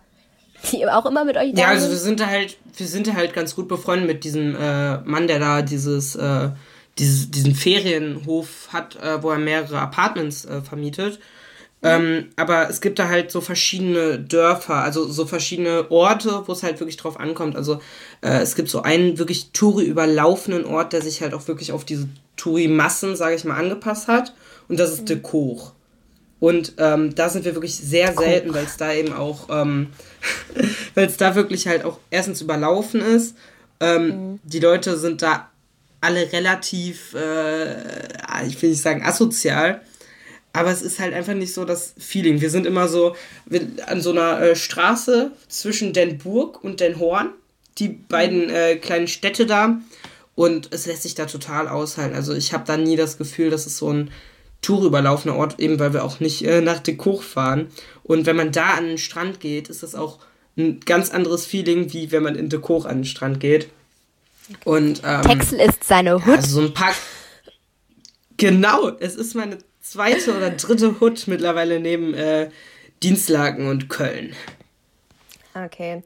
die 0.72 0.88
auch 0.88 1.06
immer 1.06 1.26
mit 1.26 1.38
euch 1.38 1.54
da 1.54 1.62
Ja, 1.62 1.68
also 1.70 1.90
wir 1.90 1.98
sind 1.98 2.20
da 2.20 2.28
halt, 2.28 2.58
wir 2.78 2.88
sind 2.88 3.08
da 3.08 3.14
halt 3.14 3.34
ganz 3.34 3.56
gut 3.56 3.68
befreundet 3.68 4.08
mit 4.08 4.24
diesem 4.24 4.56
äh, 4.56 4.98
Mann, 5.00 5.28
der 5.28 5.40
da 5.40 5.62
dieses, 5.62 6.16
äh, 6.16 6.50
dieses, 7.00 7.32
diesen 7.32 7.56
Ferienhof 7.56 8.70
hat, 8.72 8.96
äh, 8.98 9.22
wo 9.22 9.32
er 9.32 9.40
mehrere 9.40 9.80
Apartments 9.80 10.46
äh, 10.46 10.62
vermietet. 11.84 12.26
Ähm, 12.26 12.30
aber 12.36 12.70
es 12.70 12.82
gibt 12.82 13.00
da 13.00 13.10
halt 13.10 13.32
so 13.32 13.42
verschiedene 13.42 14.20
Dörfer, 14.20 14.76
also 14.76 15.06
so 15.06 15.26
verschiedene 15.26 15.92
Orte, 15.92 16.44
wo 16.46 16.52
es 16.52 16.64
halt 16.64 16.80
wirklich 16.80 16.98
drauf 16.98 17.20
ankommt. 17.20 17.56
Also 17.56 17.80
äh, 18.22 18.40
es 18.40 18.56
gibt 18.56 18.70
so 18.70 18.82
einen 18.82 19.18
wirklich 19.18 19.52
Touri-überlaufenden 19.52 20.66
Ort, 20.66 20.94
der 20.94 21.02
sich 21.02 21.22
halt 21.22 21.34
auch 21.34 21.48
wirklich 21.48 21.72
auf 21.72 21.86
diese 21.86 22.08
Touri-Massen, 22.38 23.16
sage 23.16 23.36
ich 23.36 23.44
mal, 23.44 23.58
angepasst 23.58 24.08
hat. 24.08 24.34
Und 24.68 24.80
das 24.80 24.92
ist 24.92 25.02
mhm. 25.02 25.06
De 25.06 25.20
Koch. 25.20 25.74
Und 26.40 26.74
ähm, 26.78 27.16
da 27.16 27.30
sind 27.30 27.46
wir 27.46 27.56
wirklich 27.56 27.76
sehr 27.76 28.14
selten, 28.14 28.54
weil 28.54 28.66
es 28.66 28.76
da 28.76 28.92
eben 28.92 29.14
auch, 29.14 29.48
ähm, 29.50 29.88
weil 30.96 31.08
es 31.08 31.16
da 31.18 31.36
wirklich 31.36 31.68
halt 31.68 31.86
auch 31.86 32.00
erstens 32.10 32.42
überlaufen 32.42 33.02
ist. 33.02 33.36
Ähm, 33.80 34.08
mhm. 34.08 34.40
Die 34.44 34.60
Leute 34.60 34.98
sind 34.98 35.22
da 35.22 35.50
alle 36.02 36.34
relativ, 36.34 37.14
äh, 37.14 38.46
ich 38.46 38.62
will 38.62 38.72
nicht 38.72 38.82
sagen 38.82 39.04
asozial, 39.06 39.82
aber 40.54 40.70
es 40.70 40.84
ist 40.84 41.00
halt 41.00 41.14
einfach 41.14 41.34
nicht 41.34 41.54
so 41.54 41.66
das 41.66 41.96
Feeling. 41.98 42.40
Wir 42.40 42.52
sind 42.52 42.68
immer 42.68 42.88
so 42.88 43.16
an 43.88 44.02
so 44.02 44.12
einer 44.12 44.40
äh, 44.40 44.56
Straße 44.56 45.32
zwischen 45.48 45.94
Den 45.94 46.20
Burg 46.20 46.64
und 46.64 46.80
Den 46.80 47.00
Horn, 47.00 47.30
die 47.80 47.90
beiden 47.90 48.50
äh, 48.52 48.76
kleinen 48.76 49.08
Städte 49.08 49.48
da. 49.48 49.80
Und 50.36 50.70
es 50.72 50.86
lässt 50.86 51.04
sich 51.04 51.16
da 51.16 51.26
total 51.26 51.68
aushalten. 51.68 52.16
Also 52.16 52.34
ich 52.34 52.54
habe 52.54 52.64
da 52.66 52.78
nie 52.78 52.96
das 52.96 53.18
Gefühl, 53.18 53.50
dass 53.50 53.66
es 53.66 53.78
so 53.78 53.92
ein 53.92 54.12
tourüberlaufener 54.62 55.36
Ort, 55.36 55.60
eben 55.60 55.80
weil 55.80 55.94
wir 55.94 56.04
auch 56.04 56.20
nicht 56.20 56.44
äh, 56.46 56.62
nach 56.62 56.80
De 56.80 56.96
Koch 56.96 57.24
fahren. 57.24 57.68
Und 58.04 58.26
wenn 58.26 58.36
man 58.36 58.52
da 58.52 58.76
an 58.76 58.86
den 58.86 58.98
Strand 58.98 59.40
geht, 59.40 59.70
ist 59.70 59.84
das 59.84 59.96
auch 59.96 60.20
ein 60.56 60.80
ganz 60.82 61.10
anderes 61.10 61.46
Feeling, 61.46 61.94
wie 61.94 62.12
wenn 62.12 62.24
man 62.24 62.36
in 62.36 62.50
De 62.50 62.60
Koch 62.60 62.86
an 62.86 63.00
den 63.00 63.06
Strand 63.06 63.40
geht. 63.40 63.70
Und 64.66 65.02
ähm, 65.04 65.22
Texel 65.24 65.60
ist 65.60 65.84
seine 65.84 66.16
Hut. 66.16 66.28
Ja, 66.28 66.36
also 66.36 66.62
so 66.62 66.62
ein 66.62 66.74
paar. 66.74 66.94
Genau, 68.38 68.90
es 69.00 69.16
ist 69.16 69.36
meine 69.36 69.58
zweite 69.84 70.36
oder 70.36 70.50
dritte 70.52 71.00
Hut 71.00 71.28
mittlerweile 71.28 71.80
neben 71.80 72.14
äh, 72.16 72.50
Dienstlaken 73.04 73.68
und 73.68 73.90
Köln. 73.90 74.34
Okay. 75.54 76.02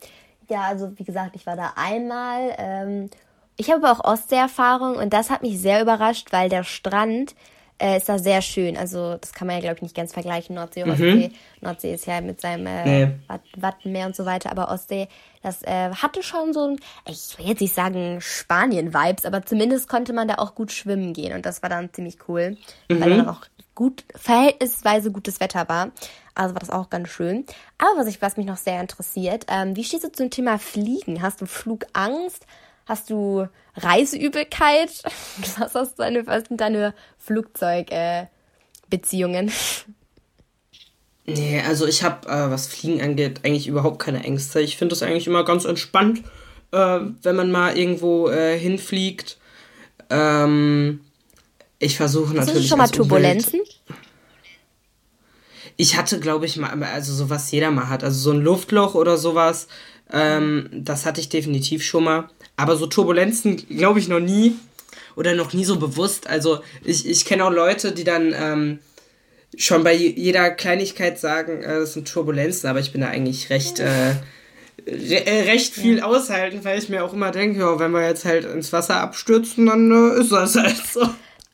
Ja, 0.50 0.64
also 0.64 0.92
wie 0.98 1.04
gesagt, 1.04 1.36
ich 1.36 1.46
war 1.46 1.56
da 1.56 1.74
einmal. 1.76 2.56
Ähm, 2.58 3.10
ich 3.56 3.72
habe 3.72 3.86
aber 3.88 4.00
auch 4.00 4.04
Ostsee-Erfahrung 4.04 4.96
und 4.96 5.14
das 5.14 5.30
hat 5.30 5.42
mich 5.42 5.60
sehr 5.60 5.82
überrascht, 5.82 6.32
weil 6.32 6.50
der 6.50 6.64
Strand 6.64 7.36
äh, 7.80 7.98
ist 7.98 8.10
da 8.10 8.18
sehr 8.18 8.42
schön. 8.42 8.78
Also 8.78 9.18
das 9.18 9.34
kann 9.34 9.48
man 9.48 9.58
ja, 9.58 9.62
glaube 9.62 9.78
ich, 9.78 9.82
nicht 9.84 9.96
ganz 9.96 10.14
vergleichen, 10.14 10.56
Nordsee, 10.56 10.84
mhm. 10.84 10.92
Ostsee. 10.92 11.32
Nordsee 11.62 11.94
ist 11.94 12.08
ja 12.08 12.22
mit 12.22 12.42
seinem 12.42 12.66
äh, 12.66 13.06
nee. 13.06 13.12
Wattenmeer 13.56 14.08
und 14.08 14.16
so 14.16 14.26
weiter, 14.26 14.52
aber 14.52 14.70
Ostsee, 14.70 15.08
das 15.44 15.64
äh, 15.64 15.92
hatte 15.92 16.24
schon 16.24 16.54
so 16.54 16.68
ein, 16.68 16.80
ich 17.08 17.38
will 17.38 17.48
jetzt 17.48 17.62
nicht 17.62 17.76
sagen 17.76 18.20
Spanien-Vibes, 18.22 19.26
aber 19.26 19.46
zumindest 19.46 19.88
konnte 19.88 20.14
man 20.14 20.28
da 20.28 20.36
auch 20.36 20.56
gut 20.56 20.72
schwimmen 20.72 21.14
gehen 21.14 21.34
und 21.34 21.46
das 21.46 21.62
war 21.62 21.70
dann 21.70 21.94
ziemlich 21.94 22.18
cool, 22.28 22.58
mhm. 22.90 23.02
weil 23.02 23.18
dann 23.18 23.30
auch 23.30 23.42
gut, 23.78 24.04
verhältnisweise 24.16 25.12
gutes 25.12 25.40
Wetter 25.40 25.70
war. 25.70 25.92
Also 26.34 26.56
war 26.56 26.60
das 26.60 26.72
auch 26.72 26.90
ganz 26.90 27.10
schön. 27.10 27.46
Aber 27.78 28.00
was, 28.00 28.08
ich, 28.08 28.24
was 28.24 28.36
mich 28.36 28.48
noch 28.48 28.58
sehr 28.58 28.82
interessiert, 28.82 29.46
ähm, 29.50 29.76
wie 29.76 29.84
stehst 29.84 30.04
du 30.04 30.12
zum 30.12 30.32
Thema 30.32 30.58
Fliegen? 30.58 31.22
Hast 31.22 31.42
du 31.42 31.46
Flugangst? 31.46 32.48
Hast 32.88 33.12
du 33.12 33.48
Reiseübelkeit? 33.76 34.90
Was, 35.58 35.76
hast 35.76 36.00
deine, 36.00 36.26
was 36.26 36.46
sind 36.46 36.60
deine 36.60 36.96
Flugzeugbeziehungen? 37.20 39.50
Äh, 39.50 39.52
nee, 41.32 41.62
also 41.62 41.86
ich 41.86 42.02
habe, 42.02 42.28
äh, 42.30 42.50
was 42.50 42.66
Fliegen 42.68 43.00
angeht, 43.02 43.42
eigentlich 43.44 43.68
überhaupt 43.68 44.00
keine 44.00 44.24
Ängste. 44.24 44.62
Ich 44.62 44.78
finde 44.78 44.96
das 44.96 45.04
eigentlich 45.04 45.28
immer 45.28 45.46
ganz 45.46 45.66
entspannt, 45.66 46.24
äh, 46.72 47.02
wenn 47.22 47.36
man 47.36 47.52
mal 47.52 47.78
irgendwo 47.78 48.30
äh, 48.30 48.58
hinfliegt. 48.58 49.38
Ähm, 50.10 51.02
ich 51.80 51.98
versuche 51.98 52.34
natürlich. 52.34 52.56
Hast 52.56 52.64
du 52.64 52.68
schon 52.68 52.78
mal 52.78 52.88
Turbulenzen? 52.88 53.62
Ich 55.76 55.96
hatte, 55.96 56.20
glaube 56.20 56.48
ich, 56.48 56.58
mal, 56.58 56.72
also 56.84 57.14
so 57.14 57.30
was 57.30 57.52
jeder 57.52 57.70
mal 57.70 57.90
hat, 57.90 58.04
also 58.04 58.20
so 58.20 58.32
ein 58.32 58.42
Luftloch 58.42 58.96
oder 58.96 59.18
sowas, 59.18 59.68
ähm, 60.12 60.70
das 60.72 61.06
hatte 61.06 61.22
ich 61.22 61.30
definitiv 61.30 61.84
schon 61.84 62.06
mal. 62.06 62.30
Aber 62.56 62.76
so 62.76 62.88
Turbulenzen, 62.88 63.58
glaube 63.68 64.00
ich, 64.00 64.08
noch 64.08 64.20
nie 64.20 64.56
oder 65.16 65.36
noch 65.36 65.54
nie 65.54 65.66
so 65.66 65.78
bewusst. 65.78 66.28
Also 66.28 66.60
ich, 66.84 67.08
ich 67.08 67.26
kenne 67.26 67.46
auch 67.46 67.52
Leute, 67.52 67.92
die 67.92 68.04
dann 68.04 68.34
ähm, 68.36 68.80
schon 69.56 69.84
bei 69.84 69.94
jeder 69.94 70.50
Kleinigkeit 70.50 71.20
sagen, 71.20 71.62
äh, 71.62 71.80
das 71.80 71.94
sind 71.94 72.08
Turbulenzen, 72.08 72.70
aber 72.70 72.80
ich 72.80 72.92
bin 72.92 73.02
da 73.02 73.10
eigentlich 73.10 73.52
recht, 73.52 73.80
äh, 73.80 74.16
re 74.88 75.26
äh, 75.26 75.44
recht 75.44 75.76
viel 75.76 76.02
aushalten, 76.02 76.64
weil 76.64 76.80
ich 76.80 76.90
mir 76.90 77.04
auch 77.04 77.14
immer 77.14 77.32
denke, 77.32 77.60
ja, 77.60 77.80
wenn 77.80 77.92
wir 77.92 78.08
jetzt 78.08 78.26
halt 78.26 78.46
ins 78.46 78.74
Wasser 78.74 79.02
abstürzen, 79.02 79.68
dann 79.68 79.92
äh, 79.92 80.22
ist 80.22 80.32
das 80.32 80.56
halt 80.56 80.78
so. 80.78 81.08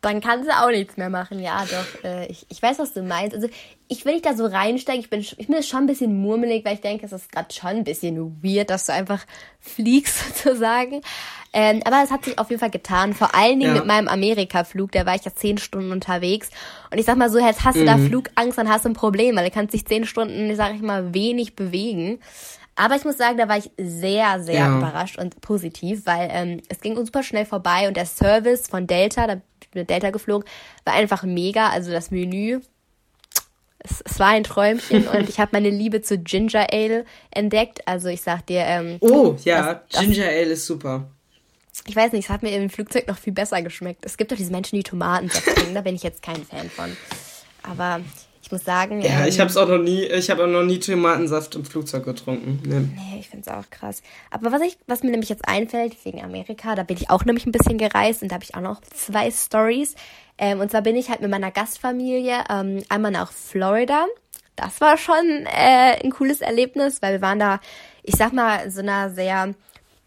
Dann 0.03 0.19
kann 0.21 0.43
sie 0.43 0.51
auch 0.51 0.69
nichts 0.69 0.97
mehr 0.97 1.09
machen. 1.09 1.39
Ja, 1.39 1.63
doch. 1.63 2.03
Äh, 2.03 2.27
ich, 2.27 2.45
ich 2.49 2.61
weiß, 2.61 2.77
was 2.79 2.93
du 2.93 3.03
meinst. 3.03 3.33
Also 3.33 3.47
ich 3.87 4.05
will 4.05 4.13
nicht 4.13 4.25
da 4.25 4.35
so 4.35 4.45
reinsteigen. 4.45 5.01
Ich 5.01 5.09
bin, 5.09 5.21
ich 5.21 5.47
bin 5.47 5.63
schon 5.63 5.79
ein 5.79 5.87
bisschen 5.87 6.21
murmelig, 6.21 6.65
weil 6.65 6.75
ich 6.75 6.81
denke, 6.81 7.05
es 7.05 7.13
ist 7.13 7.31
gerade 7.31 7.53
schon 7.53 7.69
ein 7.69 7.83
bisschen 7.83 8.43
weird, 8.43 8.69
dass 8.69 8.85
du 8.85 8.93
einfach 8.93 9.25
fliegst 9.59 10.35
sozusagen. 10.43 11.01
Ähm, 11.53 11.81
aber 11.85 12.01
es 12.03 12.11
hat 12.11 12.25
sich 12.25 12.37
auf 12.37 12.49
jeden 12.49 12.59
Fall 12.59 12.69
getan. 12.69 13.13
Vor 13.13 13.33
allen 13.33 13.59
Dingen 13.59 13.75
ja. 13.75 13.79
mit 13.79 13.85
meinem 13.85 14.09
Amerika-Flug. 14.09 14.91
Da 14.91 15.05
war 15.05 15.15
ich 15.15 15.23
ja 15.23 15.33
zehn 15.33 15.57
Stunden 15.57 15.91
unterwegs. 15.91 16.49
Und 16.91 16.97
ich 16.97 17.05
sag 17.05 17.15
mal 17.15 17.29
so, 17.29 17.39
jetzt 17.39 17.63
hast 17.63 17.75
du 17.75 17.81
mhm. 17.81 17.85
da 17.85 17.97
Flugangst, 17.97 18.57
dann 18.57 18.69
hast 18.69 18.83
du 18.83 18.89
ein 18.89 18.95
Problem, 18.95 19.35
weil 19.37 19.45
du 19.45 19.51
kannst 19.51 19.73
dich 19.73 19.85
zehn 19.85 20.05
Stunden, 20.05 20.53
sag 20.55 20.75
ich 20.75 20.81
mal, 20.81 21.13
wenig 21.13 21.55
bewegen. 21.55 22.19
Aber 22.75 22.95
ich 22.95 23.05
muss 23.05 23.17
sagen, 23.17 23.37
da 23.37 23.47
war 23.47 23.57
ich 23.57 23.69
sehr, 23.77 24.41
sehr 24.41 24.55
ja. 24.55 24.77
überrascht 24.77 25.19
und 25.19 25.39
positiv, 25.41 26.05
weil 26.05 26.29
ähm, 26.31 26.61
es 26.69 26.81
ging 26.81 26.97
uns 26.97 27.09
super 27.09 27.21
schnell 27.21 27.45
vorbei 27.45 27.87
und 27.87 27.95
der 27.95 28.07
Service 28.07 28.67
von 28.67 28.87
Delta, 28.87 29.27
da 29.27 29.41
bin 29.73 29.81
mit 29.81 29.89
Delta 29.89 30.09
geflogen, 30.09 30.47
war 30.85 30.93
einfach 30.93 31.23
mega. 31.23 31.69
Also 31.69 31.91
das 31.91 32.11
Menü, 32.11 32.59
es, 33.79 34.01
es 34.05 34.19
war 34.19 34.29
ein 34.29 34.43
Träumchen 34.43 35.07
und 35.13 35.29
ich 35.29 35.39
habe 35.39 35.51
meine 35.53 35.69
Liebe 35.69 36.01
zu 36.01 36.17
Ginger 36.17 36.67
Ale 36.71 37.05
entdeckt. 37.31 37.87
Also 37.87 38.07
ich 38.07 38.21
sag 38.21 38.45
dir, 38.47 38.61
ähm, 38.61 38.97
oh 39.01 39.35
ja, 39.43 39.81
das, 39.89 40.01
Ginger 40.01 40.27
Ale 40.27 40.53
ist 40.53 40.65
super. 40.65 41.09
Ich 41.85 41.95
weiß 41.95 42.11
nicht, 42.11 42.25
es 42.25 42.29
hat 42.29 42.43
mir 42.43 42.55
im 42.55 42.69
Flugzeug 42.69 43.07
noch 43.07 43.17
viel 43.17 43.33
besser 43.33 43.61
geschmeckt. 43.61 44.05
Es 44.05 44.17
gibt 44.17 44.31
doch 44.31 44.37
diese 44.37 44.51
Menschen, 44.51 44.75
die 44.77 44.83
Tomatensaft 44.83 45.45
trinken, 45.45 45.73
da 45.73 45.81
bin 45.81 45.95
ich 45.95 46.03
jetzt 46.03 46.21
kein 46.21 46.45
Fan 46.45 46.69
von. 46.69 46.95
Aber 47.63 48.01
muss 48.53 48.63
sagen. 48.63 49.01
Ja, 49.01 49.21
ähm, 49.21 49.27
ich 49.27 49.39
habe 49.39 49.49
es 49.49 49.57
auch 49.57 49.67
noch 49.67 49.79
nie, 49.79 50.03
ich 50.03 50.29
habe 50.29 50.43
auch 50.43 50.47
noch 50.47 50.63
nie 50.63 50.79
Tomatensaft 50.79 51.55
im 51.55 51.65
Flugzeug 51.65 52.05
getrunken. 52.05 52.61
Nee, 52.65 52.87
nee 52.95 53.19
ich 53.19 53.29
finde 53.29 53.49
es 53.49 53.53
auch 53.53 53.69
krass. 53.69 54.01
Aber 54.31 54.51
was 54.51 54.61
ich, 54.61 54.77
was 54.87 55.03
mir 55.03 55.11
nämlich 55.11 55.29
jetzt 55.29 55.47
einfällt, 55.47 55.95
wegen 56.05 56.23
Amerika, 56.23 56.75
da 56.75 56.83
bin 56.83 56.97
ich 56.97 57.09
auch 57.09 57.25
nämlich 57.25 57.45
ein 57.45 57.51
bisschen 57.51 57.77
gereist 57.77 58.21
und 58.21 58.29
da 58.29 58.35
habe 58.35 58.45
ich 58.45 58.55
auch 58.55 58.61
noch 58.61 58.81
zwei 58.81 59.29
Stories. 59.31 59.95
Ähm, 60.37 60.61
und 60.61 60.71
zwar 60.71 60.81
bin 60.81 60.95
ich 60.95 61.09
halt 61.09 61.21
mit 61.21 61.29
meiner 61.29 61.51
Gastfamilie 61.51 62.43
ähm, 62.49 62.81
einmal 62.89 63.11
nach 63.11 63.31
Florida. 63.31 64.05
Das 64.55 64.79
war 64.81 64.97
schon 64.97 65.45
äh, 65.45 66.03
ein 66.03 66.11
cooles 66.11 66.41
Erlebnis, 66.41 67.01
weil 67.01 67.13
wir 67.13 67.21
waren 67.21 67.39
da, 67.39 67.59
ich 68.03 68.15
sag 68.15 68.33
mal, 68.33 68.57
in 68.57 68.71
so 68.71 68.81
einer 68.81 69.09
sehr 69.09 69.53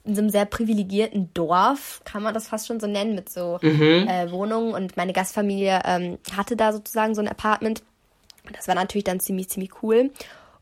in 0.06 0.14
so 0.14 0.20
einem 0.20 0.30
sehr 0.30 0.44
privilegierten 0.44 1.30
Dorf, 1.34 2.00
kann 2.04 2.22
man 2.22 2.32
das 2.32 2.48
fast 2.48 2.68
schon 2.68 2.78
so 2.78 2.86
nennen, 2.86 3.16
mit 3.16 3.28
so 3.28 3.58
mhm. 3.60 4.06
äh, 4.08 4.30
Wohnungen. 4.30 4.72
Und 4.72 4.96
meine 4.96 5.12
Gastfamilie 5.12 5.80
ähm, 5.84 6.18
hatte 6.36 6.56
da 6.56 6.72
sozusagen 6.72 7.14
so 7.14 7.20
ein 7.20 7.28
Apartment. 7.28 7.82
Das 8.52 8.68
war 8.68 8.74
natürlich 8.74 9.04
dann 9.04 9.20
ziemlich, 9.20 9.48
ziemlich 9.48 9.82
cool. 9.82 10.10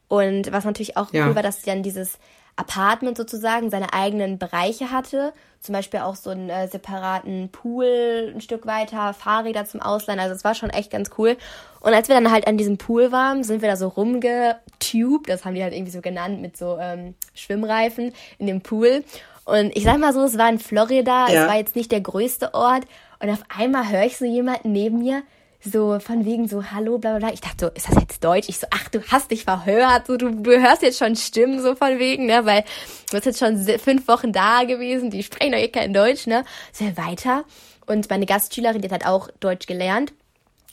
Und 0.09 0.53
was 0.53 0.65
natürlich 0.65 0.97
auch 0.97 1.13
ja. 1.13 1.27
cool 1.27 1.35
war, 1.35 1.43
dass 1.43 1.63
sie 1.63 1.71
dann 1.71 1.83
dieses 1.83 2.19
Apartment 2.57 3.17
sozusagen 3.17 3.71
seine 3.71 3.93
eigenen 3.93 4.39
Bereiche 4.39 4.91
hatte. 4.91 5.33
Zum 5.61 5.73
Beispiel 5.73 6.01
auch 6.01 6.15
so 6.15 6.31
einen 6.31 6.51
äh, 6.51 6.69
separaten 6.69 7.49
Pool 7.51 8.33
ein 8.35 8.41
Stück 8.41 8.67
weiter, 8.67 9.13
Fahrräder 9.13 9.65
zum 9.65 9.81
Ausleihen. 9.81 10.21
Also 10.21 10.35
es 10.35 10.45
war 10.45 10.55
schon 10.55 10.71
echt 10.71 10.91
ganz 10.91 11.11
cool. 11.19 11.37
Und 11.81 11.95
als 11.95 12.09
wir 12.09 12.15
dann 12.15 12.31
halt 12.31 12.47
an 12.47 12.57
diesem 12.57 12.79
Pool 12.79 13.13
waren, 13.13 13.43
sind 13.43 13.61
wir 13.61 13.69
da 13.69 13.77
so 13.77 13.89
rumgetubed, 13.89 15.29
das 15.29 15.45
haben 15.45 15.55
die 15.55 15.63
halt 15.63 15.75
irgendwie 15.75 15.93
so 15.93 16.01
genannt, 16.01 16.41
mit 16.41 16.57
so 16.57 16.79
ähm, 16.79 17.15
Schwimmreifen 17.35 18.13
in 18.39 18.47
dem 18.47 18.61
Pool. 18.61 19.05
Und 19.45 19.77
ich 19.77 19.85
sag 19.85 19.99
mal 19.99 20.13
so, 20.13 20.23
es 20.23 20.39
war 20.39 20.49
in 20.49 20.59
Florida, 20.59 21.29
ja. 21.29 21.43
es 21.43 21.49
war 21.49 21.57
jetzt 21.57 21.77
nicht 21.77 21.93
der 21.93 22.01
größte 22.01 22.55
Ort. 22.55 22.85
Und 23.21 23.31
auf 23.31 23.43
einmal 23.49 23.91
höre 23.91 24.05
ich 24.05 24.17
so 24.17 24.25
jemanden 24.25 24.73
neben 24.73 24.99
mir, 25.01 25.23
so 25.65 25.99
von 25.99 26.25
wegen 26.25 26.49
so, 26.49 26.71
hallo, 26.71 26.99
bla 26.99 27.13
bla 27.13 27.19
bla. 27.19 27.33
Ich 27.33 27.41
dachte 27.41 27.67
so, 27.67 27.71
ist 27.73 27.89
das 27.89 28.01
jetzt 28.01 28.23
Deutsch? 28.23 28.49
Ich 28.49 28.59
so, 28.59 28.67
ach, 28.71 28.89
du 28.89 29.03
hast 29.11 29.31
dich 29.31 29.45
verhört, 29.45 30.07
so, 30.07 30.17
du, 30.17 30.31
du 30.31 30.61
hörst 30.61 30.83
jetzt 30.83 30.99
schon 30.99 31.17
Stimmen 31.17 31.61
so 31.63 31.75
von 31.75 31.99
wegen, 31.99 32.27
ne, 32.27 32.45
weil 32.45 32.63
du 32.63 33.13
bist 33.13 33.27
jetzt 33.27 33.39
schon 33.39 33.59
fünf 33.79 34.07
Wochen 34.09 34.33
da 34.33 34.65
gewesen, 34.65 35.11
die 35.11 35.23
sprechen 35.23 35.53
doch 35.53 35.59
eh 35.59 35.69
kein 35.69 35.95
Deutsch, 35.95 36.27
ne. 36.27 36.45
Sehr 36.73 36.97
weiter. 36.97 37.45
Und 37.87 38.09
meine 38.11 38.27
Gastschülerin, 38.27 38.81
die 38.83 38.89
hat 38.89 39.05
halt 39.05 39.07
auch 39.07 39.29
Deutsch 39.41 39.67
gelernt. 39.67 40.13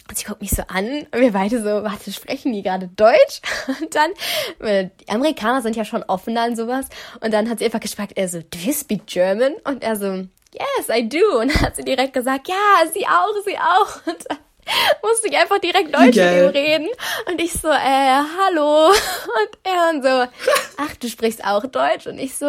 Und 0.10 0.18
sie 0.18 0.26
guckt 0.26 0.42
mich 0.42 0.52
so 0.52 0.64
an 0.68 1.08
und 1.12 1.22
wir 1.22 1.32
beide 1.32 1.60
so, 1.62 1.84
warte, 1.84 2.12
sprechen 2.12 2.52
die 2.52 2.64
gerade 2.64 2.90
Deutsch? 2.90 3.42
Und 3.82 3.96
dann, 3.96 4.12
die 4.60 5.10
Amerikaner 5.10 5.62
sind 5.62 5.78
ja 5.78 5.86
schon 5.86 6.04
offener 6.04 6.42
an 6.42 6.58
sowas. 6.58 6.88
Und 7.22 7.34
dann 7.34 7.50
hat 7.50 7.60
sie 7.60 7.66
einfach 7.66 7.80
gefragt, 7.80 8.14
er 8.16 8.28
so, 8.28 8.40
do 8.40 8.58
you 8.58 8.74
speak 8.74 9.06
German? 9.06 9.54
Und 9.64 9.84
er 9.84 9.96
so, 9.96 10.08
yes, 10.54 10.90
I 10.90 11.08
do. 11.08 11.40
Und 11.40 11.56
dann 11.56 11.62
hat 11.62 11.78
sie 11.78 11.84
direkt 11.84 12.14
gesagt, 12.14 12.50
ja, 12.50 12.92
sie 12.92 13.06
auch, 13.06 13.46
sie 13.46 13.58
auch. 13.58 14.06
Und 14.06 14.26
musste 15.04 15.28
ich 15.28 15.38
einfach 15.38 15.60
direkt 15.60 15.94
Deutsch 15.94 16.16
mit 16.16 16.18
ihm 16.18 16.50
reden. 16.50 16.90
Und 17.30 17.42
ich 17.42 17.54
so, 17.54 17.70
äh, 17.70 18.22
hallo. 18.40 18.90
Und 18.90 19.60
er 19.64 19.76
dann 19.76 20.04
so, 20.04 20.32
ach, 20.78 20.96
du 21.00 21.10
sprichst 21.10 21.44
auch 21.44 21.66
Deutsch? 21.66 22.08
Und 22.08 22.20
ich 22.20 22.36
so, 22.36 22.46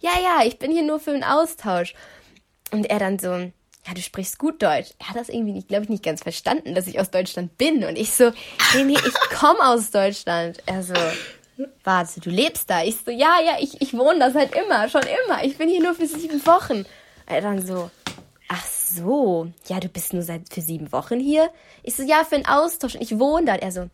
ja, 0.00 0.12
ja, 0.22 0.44
ich 0.44 0.58
bin 0.58 0.70
hier 0.70 0.82
nur 0.82 1.00
für 1.00 1.12
einen 1.12 1.24
Austausch. 1.24 1.94
Und 2.72 2.88
er 2.88 2.98
dann 2.98 3.18
so, 3.18 3.30
ja, 3.30 3.94
du 3.94 4.00
sprichst 4.00 4.38
gut 4.38 4.62
Deutsch. 4.62 4.90
Er 4.98 5.08
hat 5.08 5.16
das 5.16 5.28
irgendwie 5.28 5.52
nicht, 5.52 5.68
glaube 5.68 5.84
ich, 5.84 5.90
nicht 5.90 6.04
ganz 6.04 6.22
verstanden, 6.22 6.74
dass 6.74 6.86
ich 6.86 7.00
aus 7.00 7.10
Deutschland 7.10 7.56
bin. 7.56 7.84
Und 7.84 7.96
ich 7.96 8.12
so, 8.12 8.30
nee, 8.74 8.84
nee, 8.84 8.98
ich 9.04 9.38
komme 9.38 9.60
aus 9.60 9.90
Deutschland. 9.90 10.62
Er 10.66 10.82
so, 10.82 10.94
warte, 11.84 12.20
du 12.20 12.30
lebst 12.30 12.68
da? 12.68 12.82
Ich 12.82 12.96
so, 13.04 13.10
ja, 13.10 13.40
ja, 13.44 13.56
ich, 13.60 13.80
ich 13.80 13.96
wohne 13.96 14.18
da 14.18 14.30
seit 14.30 14.54
immer, 14.54 14.88
schon 14.88 15.02
immer. 15.02 15.44
Ich 15.44 15.56
bin 15.56 15.68
hier 15.68 15.82
nur 15.82 15.94
für 15.94 16.06
sieben 16.06 16.44
Wochen. 16.46 16.84
Er 17.26 17.40
dann 17.40 17.64
so, 17.64 17.90
ach 18.50 18.66
so, 18.66 19.48
ja, 19.68 19.78
du 19.78 19.88
bist 19.88 20.12
nur 20.12 20.22
seit 20.22 20.52
für 20.52 20.60
sieben 20.60 20.90
Wochen 20.92 21.20
hier? 21.20 21.50
Ich 21.84 21.94
so, 21.94 22.02
ja, 22.02 22.24
für 22.24 22.34
einen 22.34 22.46
Austausch. 22.46 22.96
Und 22.96 23.02
ich 23.02 23.18
wohne 23.18 23.46
da. 23.46 23.54
Er 23.54 23.70
so, 23.70 23.88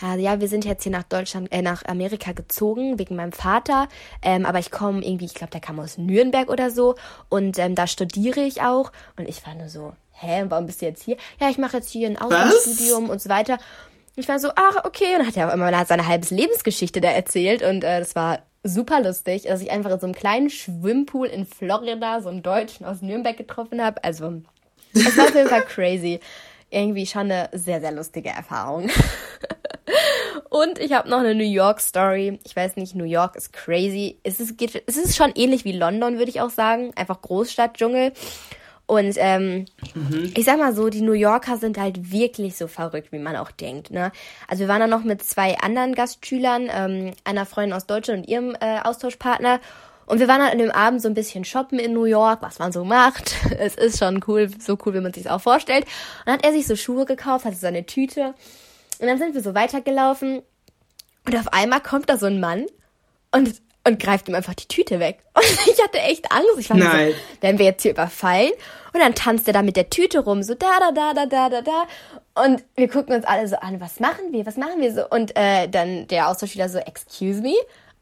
ja, 0.00 0.40
wir 0.40 0.48
sind 0.48 0.66
jetzt 0.66 0.82
hier 0.82 0.92
nach 0.92 1.04
Deutschland, 1.04 1.50
äh, 1.52 1.62
nach 1.62 1.84
Amerika 1.86 2.32
gezogen 2.32 2.98
wegen 2.98 3.16
meinem 3.16 3.32
Vater. 3.32 3.88
Ähm, 4.20 4.44
aber 4.44 4.58
ich 4.58 4.70
komme 4.70 5.02
irgendwie, 5.02 5.24
ich 5.24 5.34
glaube, 5.34 5.52
der 5.52 5.62
kam 5.62 5.80
aus 5.80 5.96
Nürnberg 5.96 6.50
oder 6.50 6.70
so. 6.70 6.96
Und 7.30 7.58
ähm, 7.58 7.74
da 7.74 7.86
studiere 7.86 8.40
ich 8.40 8.60
auch. 8.60 8.92
Und 9.16 9.26
ich 9.26 9.46
war 9.46 9.54
nur 9.54 9.70
so, 9.70 9.94
hä, 10.12 10.44
warum 10.48 10.66
bist 10.66 10.82
du 10.82 10.86
jetzt 10.86 11.02
hier? 11.02 11.16
Ja, 11.40 11.48
ich 11.48 11.56
mache 11.56 11.78
jetzt 11.78 11.90
hier 11.90 12.08
ein 12.08 12.18
Auslandsstudium 12.18 13.08
und 13.08 13.22
so 13.22 13.30
weiter. 13.30 13.58
Ich 14.16 14.28
war 14.28 14.38
so, 14.38 14.50
ach, 14.54 14.84
okay. 14.84 15.14
Und 15.14 15.20
dann 15.20 15.26
hat 15.28 15.36
er 15.38 15.48
auch 15.48 15.54
immer 15.54 15.74
hat 15.76 15.88
seine 15.88 16.06
halbe 16.06 16.26
Lebensgeschichte 16.34 17.00
da 17.00 17.08
erzählt. 17.08 17.62
Und 17.62 17.82
äh, 17.82 18.00
das 18.00 18.14
war 18.14 18.40
super 18.64 19.00
lustig, 19.02 19.42
dass 19.42 19.60
ich 19.60 19.70
einfach 19.70 19.90
in 19.90 20.00
so 20.00 20.06
einem 20.06 20.14
kleinen 20.14 20.50
Schwimmpool 20.50 21.28
in 21.28 21.46
Florida 21.46 22.20
so 22.20 22.30
einen 22.30 22.42
Deutschen 22.42 22.86
aus 22.86 23.02
Nürnberg 23.02 23.36
getroffen 23.36 23.82
habe. 23.82 24.02
Also, 24.02 24.42
es 24.94 25.16
war 25.16 25.26
auf 25.26 25.34
jeden 25.34 25.48
Fall 25.48 25.62
crazy. 25.62 26.18
Irgendwie 26.70 27.06
schon 27.06 27.30
eine 27.30 27.50
sehr, 27.52 27.80
sehr 27.80 27.92
lustige 27.92 28.30
Erfahrung. 28.30 28.90
Und 30.50 30.78
ich 30.78 30.92
habe 30.92 31.08
noch 31.08 31.18
eine 31.18 31.34
New 31.34 31.44
York 31.44 31.80
Story. 31.80 32.40
Ich 32.44 32.56
weiß 32.56 32.76
nicht, 32.76 32.94
New 32.94 33.04
York 33.04 33.36
ist 33.36 33.52
crazy. 33.52 34.18
Es 34.22 34.40
ist, 34.40 34.56
geht, 34.56 34.82
es 34.86 34.96
ist 34.96 35.16
schon 35.16 35.32
ähnlich 35.34 35.64
wie 35.64 35.72
London, 35.72 36.18
würde 36.18 36.30
ich 36.30 36.40
auch 36.40 36.50
sagen. 36.50 36.92
Einfach 36.96 37.20
Großstadt, 37.20 37.74
Dschungel. 37.74 38.12
Und 38.86 39.16
ähm, 39.18 39.66
mhm. 39.94 40.32
ich 40.36 40.44
sag 40.44 40.58
mal 40.58 40.74
so, 40.74 40.88
die 40.88 41.00
New 41.00 41.12
Yorker 41.12 41.56
sind 41.56 41.78
halt 41.78 42.12
wirklich 42.12 42.56
so 42.56 42.66
verrückt, 42.68 43.12
wie 43.12 43.18
man 43.18 43.36
auch 43.36 43.50
denkt. 43.50 43.90
Ne? 43.90 44.12
Also 44.48 44.62
wir 44.62 44.68
waren 44.68 44.80
da 44.80 44.86
noch 44.86 45.04
mit 45.04 45.22
zwei 45.22 45.58
anderen 45.58 45.94
Gastschülern, 45.94 46.68
ähm, 46.70 47.12
einer 47.24 47.46
Freundin 47.46 47.72
aus 47.72 47.86
Deutschland 47.86 48.24
und 48.26 48.28
ihrem 48.28 48.56
äh, 48.60 48.80
Austauschpartner. 48.80 49.60
Und 50.06 50.20
wir 50.20 50.28
waren 50.28 50.40
dann 50.40 50.50
an 50.50 50.58
dem 50.58 50.70
Abend 50.70 51.00
so 51.00 51.08
ein 51.08 51.14
bisschen 51.14 51.44
shoppen 51.44 51.78
in 51.78 51.94
New 51.94 52.04
York, 52.04 52.42
was 52.42 52.58
man 52.58 52.72
so 52.72 52.84
macht. 52.84 53.34
Es 53.58 53.74
ist 53.74 53.98
schon 53.98 54.22
cool, 54.26 54.50
so 54.58 54.76
cool, 54.84 54.94
wie 54.94 55.00
man 55.00 55.12
sich 55.12 55.30
auch 55.30 55.40
vorstellt. 55.40 55.84
Und 55.84 56.26
dann 56.26 56.34
hat 56.34 56.44
er 56.44 56.52
sich 56.52 56.66
so 56.66 56.76
Schuhe 56.76 57.06
gekauft, 57.06 57.44
hatte 57.44 57.56
seine 57.56 57.86
Tüte. 57.86 58.34
Und 58.98 59.06
dann 59.06 59.18
sind 59.18 59.34
wir 59.34 59.42
so 59.42 59.54
weitergelaufen. 59.54 60.42
Und 61.26 61.36
auf 61.36 61.52
einmal 61.52 61.80
kommt 61.80 62.10
da 62.10 62.18
so 62.18 62.26
ein 62.26 62.38
Mann 62.40 62.66
und 63.32 63.62
und 63.86 64.00
greift 64.00 64.28
ihm 64.28 64.34
einfach 64.34 64.54
die 64.54 64.66
Tüte 64.66 64.98
weg. 64.98 65.18
Und 65.34 65.44
ich 65.66 65.82
hatte 65.82 65.98
echt 65.98 66.30
Angst. 66.32 66.58
Ich 66.58 66.70
war 66.70 66.76
Nein. 66.76 67.12
so, 67.12 67.42
werden 67.42 67.58
wir 67.58 67.66
jetzt 67.66 67.82
hier 67.82 67.90
überfallen? 67.90 68.52
Und 68.92 69.00
dann 69.00 69.14
tanzt 69.14 69.46
er 69.46 69.52
da 69.52 69.62
mit 69.62 69.76
der 69.76 69.90
Tüte 69.90 70.20
rum, 70.20 70.42
so 70.42 70.54
da, 70.54 70.78
da, 70.80 70.92
da, 70.92 71.12
da, 71.12 71.26
da, 71.26 71.48
da, 71.48 71.60
da. 71.62 72.44
Und 72.44 72.64
wir 72.76 72.88
gucken 72.88 73.14
uns 73.14 73.24
alle 73.24 73.46
so 73.46 73.56
an, 73.56 73.80
was 73.80 74.00
machen 74.00 74.32
wir, 74.32 74.46
was 74.46 74.56
machen 74.56 74.80
wir 74.80 74.92
so? 74.92 75.08
Und 75.08 75.36
äh, 75.36 75.68
dann 75.68 76.06
der 76.08 76.28
Austauschschüler 76.28 76.68
so, 76.68 76.78
excuse 76.78 77.40
me? 77.42 77.54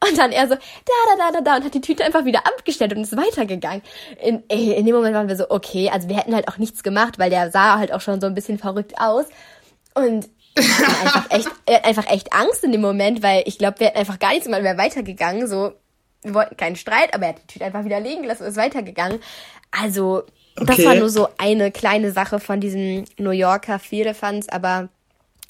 Und 0.06 0.18
dann 0.18 0.32
er 0.32 0.48
so, 0.48 0.54
da, 0.54 0.60
da, 1.08 1.16
da, 1.16 1.32
da, 1.32 1.40
da, 1.40 1.56
und 1.56 1.64
hat 1.64 1.74
die 1.74 1.80
Tüte 1.80 2.04
einfach 2.04 2.24
wieder 2.24 2.46
abgestellt 2.46 2.92
und 2.92 3.02
ist 3.02 3.16
weitergegangen. 3.16 3.82
In, 4.20 4.42
in 4.48 4.84
dem 4.84 4.94
Moment 4.94 5.14
waren 5.14 5.28
wir 5.28 5.36
so, 5.36 5.48
okay, 5.48 5.90
also 5.90 6.08
wir 6.08 6.16
hätten 6.16 6.34
halt 6.34 6.48
auch 6.48 6.58
nichts 6.58 6.82
gemacht, 6.82 7.18
weil 7.18 7.30
der 7.30 7.50
sah 7.50 7.78
halt 7.78 7.92
auch 7.92 8.00
schon 8.00 8.20
so 8.20 8.26
ein 8.26 8.34
bisschen 8.34 8.58
verrückt 8.58 8.94
aus. 8.98 9.26
Und 9.94 10.28
einfach 10.56 11.30
echt, 11.30 11.50
er 11.66 11.76
hat 11.76 11.84
einfach 11.84 12.10
echt 12.10 12.32
Angst 12.32 12.64
in 12.64 12.72
dem 12.72 12.80
Moment, 12.80 13.22
weil 13.22 13.42
ich 13.46 13.58
glaube, 13.58 13.80
wir 13.80 13.88
hätten 13.88 13.98
einfach 13.98 14.18
gar 14.18 14.30
nichts 14.30 14.48
mehr, 14.48 14.78
weitergegangen. 14.78 15.46
So, 15.46 15.72
wir 16.22 16.34
wollten 16.34 16.56
keinen 16.56 16.76
Streit, 16.76 17.14
aber 17.14 17.26
er 17.26 17.28
hat 17.30 17.42
die 17.42 17.46
Tüte 17.46 17.64
einfach 17.64 17.84
wieder 17.84 18.00
liegen 18.00 18.22
gelassen 18.22 18.42
und 18.42 18.50
ist 18.50 18.56
weitergegangen. 18.56 19.20
Also, 19.70 20.24
okay. 20.56 20.66
das 20.66 20.84
war 20.84 20.94
nur 20.94 21.08
so 21.08 21.28
eine 21.38 21.70
kleine 21.70 22.12
Sache 22.12 22.38
von 22.38 22.60
diesen 22.60 23.06
New 23.18 23.30
Yorker 23.30 23.78
Vierlefanz, 23.78 24.48
aber 24.48 24.88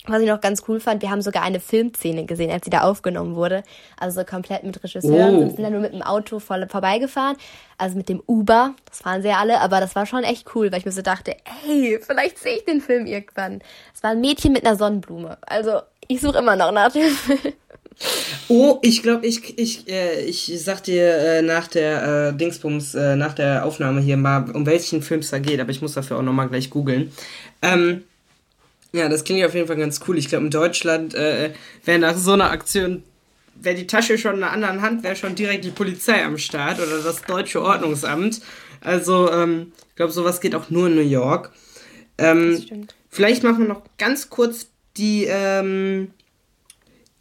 was 0.07 0.21
ich 0.21 0.29
noch 0.29 0.41
ganz 0.41 0.65
cool 0.67 0.81
fand, 0.81 1.03
wir 1.03 1.11
haben 1.11 1.23
sogar 1.23 1.43
eine 1.43 1.61
Filmszene 1.61 2.25
gesehen, 2.25 2.51
als 2.51 2.65
sie 2.65 2.71
da 2.71 2.81
aufgenommen 2.81 3.37
wurde. 3.37 3.63
Also 3.99 4.21
so 4.21 4.27
komplett 4.27 4.65
mit 4.65 4.83
Regisseuren. 4.83 5.37
Oh. 5.37 5.47
Sind 5.47 5.61
dann 5.61 5.73
nur 5.73 5.81
mit 5.81 5.93
dem 5.93 6.03
Auto 6.03 6.41
voll 6.41 6.67
vorbeigefahren. 6.69 7.37
Also 7.79 7.97
mit 7.97 8.09
dem 8.09 8.21
Uber. 8.27 8.75
Das 8.89 9.01
fahren 9.01 9.23
sie 9.23 9.29
ja 9.29 9.39
alle. 9.39 9.61
Aber 9.61 9.81
das 9.81 9.95
war 9.95 10.07
schon 10.07 10.25
echt 10.25 10.55
cool, 10.55 10.73
weil 10.73 10.81
ich 10.81 10.85
mir 10.85 10.93
so 10.93 11.03
dachte, 11.03 11.37
ey, 11.67 12.01
vielleicht 12.03 12.39
sehe 12.39 12.57
ich 12.57 12.65
den 12.65 12.81
Film 12.81 13.07
irgendwann. 13.07 13.61
Es 13.95 14.03
war 14.03 14.11
ein 14.11 14.21
Mädchen 14.21 14.53
mit 14.53 14.67
einer 14.67 14.77
Sonnenblume. 14.77 15.39
Also 15.43 15.81
ich 16.09 16.21
suche 16.21 16.39
immer 16.39 16.57
noch 16.57 16.73
nach 16.73 16.93
dem 16.93 17.09
Film. 17.11 17.55
Oh, 18.49 18.79
ich 18.83 19.03
glaube, 19.03 19.27
ich, 19.27 19.59
ich, 19.59 19.89
äh, 19.89 20.23
ich 20.23 20.51
sag 20.57 20.83
dir 20.83 21.15
äh, 21.15 21.43
nach 21.43 21.69
der 21.69 22.31
äh, 22.31 22.37
Dingsbums, 22.37 22.95
äh, 22.95 23.17
nach 23.17 23.35
der 23.35 23.65
Aufnahme 23.65 24.01
hier 24.01 24.17
mal, 24.17 24.51
um 24.51 24.67
welchen 24.67 25.03
Film 25.03 25.21
es 25.21 25.31
da 25.31 25.39
geht, 25.39 25.61
aber 25.61 25.71
ich 25.71 25.83
muss 25.83 25.93
dafür 25.93 26.19
auch 26.19 26.23
nochmal 26.23 26.49
gleich 26.49 26.71
googeln. 26.71 27.13
Ähm, 27.61 28.03
ja, 28.93 29.09
das 29.09 29.25
klingt 29.25 29.45
auf 29.45 29.55
jeden 29.55 29.67
Fall 29.67 29.77
ganz 29.77 30.01
cool. 30.07 30.19
Ich 30.19 30.29
glaube, 30.29 30.45
in 30.45 30.51
Deutschland 30.51 31.15
äh, 31.15 31.53
wäre 31.85 31.99
nach 31.99 32.17
so 32.17 32.33
einer 32.33 32.51
Aktion, 32.51 33.03
wäre 33.55 33.75
die 33.75 33.87
Tasche 33.87 34.19
schon 34.19 34.37
in 34.37 34.43
einer 34.43 34.53
anderen 34.53 34.83
Hand, 34.83 35.03
wäre 35.03 35.17
schon 35.17 35.35
direkt 35.35 35.65
die 35.65 35.71
Polizei 35.71 36.23
am 36.25 36.37
Start 36.37 36.79
oder 36.79 36.99
das 37.03 37.23
deutsche 37.23 37.63
Ordnungsamt. 37.63 38.41
Also, 38.81 39.31
ähm, 39.31 39.73
ich 39.91 39.97
glaube, 39.97 40.13
sowas 40.13 40.41
geht 40.41 40.55
auch 40.55 40.69
nur 40.69 40.89
in 40.89 40.97
New 40.97 41.01
York. 41.01 41.53
Ähm, 42.19 42.87
vielleicht 43.09 43.43
machen 43.43 43.61
wir 43.61 43.69
noch 43.69 43.83
ganz 43.97 44.29
kurz 44.29 44.67
die, 44.97 45.25
ähm, 45.29 46.11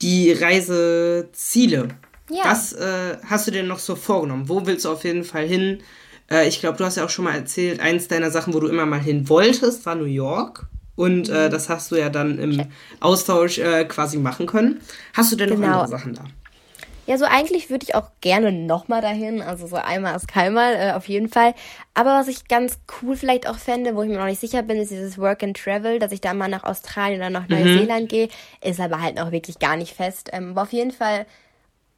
die 0.02 0.34
Reiseziele. 0.34 1.90
Ja. 2.30 2.46
Was 2.46 2.74
äh, 2.74 3.18
hast 3.26 3.48
du 3.48 3.52
denn 3.52 3.68
noch 3.68 3.80
so 3.80 3.96
vorgenommen? 3.96 4.50
Wo 4.50 4.66
willst 4.66 4.86
du 4.86 4.90
auf 4.90 5.04
jeden 5.04 5.24
Fall 5.24 5.48
hin? 5.48 5.82
Äh, 6.30 6.48
ich 6.48 6.60
glaube, 6.60 6.78
du 6.78 6.86
hast 6.86 6.98
ja 6.98 7.06
auch 7.06 7.10
schon 7.10 7.26
mal 7.26 7.36
erzählt, 7.36 7.80
eins 7.80 8.08
deiner 8.08 8.32
Sachen, 8.32 8.54
wo 8.54 8.60
du 8.60 8.68
immer 8.68 8.86
mal 8.86 9.02
hin 9.02 9.30
wolltest, 9.30 9.86
war 9.86 9.96
New 9.96 10.06
York. 10.06 10.66
Und 10.96 11.30
äh, 11.30 11.48
mhm. 11.48 11.52
das 11.52 11.70
hast 11.70 11.92
du 11.92 11.96
ja 11.96 12.10
dann 12.10 12.38
im 12.38 12.66
Austausch 13.00 13.58
äh, 13.60 13.86
quasi 13.86 14.18
machen 14.18 14.46
können. 14.46 14.82
Hast 15.14 15.32
du 15.32 15.36
denn 15.36 15.50
genau. 15.50 15.62
noch 15.62 15.74
andere 15.74 15.88
Sachen 15.88 16.14
da? 16.14 16.24
Ja, 17.08 17.18
so 17.18 17.26
eigentlich 17.26 17.70
würde 17.70 17.84
ich 17.84 17.96
auch 17.96 18.10
gerne 18.22 18.52
nochmal 18.52 19.02
dahin. 19.02 19.42
Also 19.42 19.68
so 19.68 19.76
einmal 19.76 20.16
ist 20.16 20.28
keinmal, 20.28 20.76
äh, 20.76 20.92
auf 20.92 21.08
jeden 21.08 21.30
Fall. 21.30 21.56
Aber 21.94 22.12
was 22.12 22.28
ich 22.28 22.48
ganz 22.48 22.80
cool 23.02 23.16
vielleicht 23.16 23.50
auch 23.50 23.58
fände, 23.58 23.96
wo 23.96 24.04
ich 24.04 24.10
mir 24.10 24.18
noch 24.18 24.26
nicht 24.26 24.40
sicher 24.40 24.62
bin, 24.62 24.78
ist 24.78 24.92
dieses 24.92 25.18
Work 25.18 25.44
and 25.44 25.58
Travel, 25.58 26.00
dass 26.00 26.12
ich 26.12 26.22
da 26.22 26.34
mal 26.34 26.48
nach 26.48 26.64
Australien 26.64 27.20
oder 27.20 27.30
nach 27.30 27.50
mhm. 27.50 27.56
Neuseeland 27.56 28.04
mhm. 28.04 28.08
gehe. 28.08 28.30
Ist 28.62 28.80
aber 28.80 29.02
halt 29.02 29.16
noch 29.16 29.32
wirklich 29.32 29.60
gar 29.60 29.78
nicht 29.78 29.94
fest. 29.94 30.30
Ähm, 30.32 30.52
aber 30.52 30.62
auf 30.62 30.74
jeden 30.74 30.92
Fall 30.92 31.26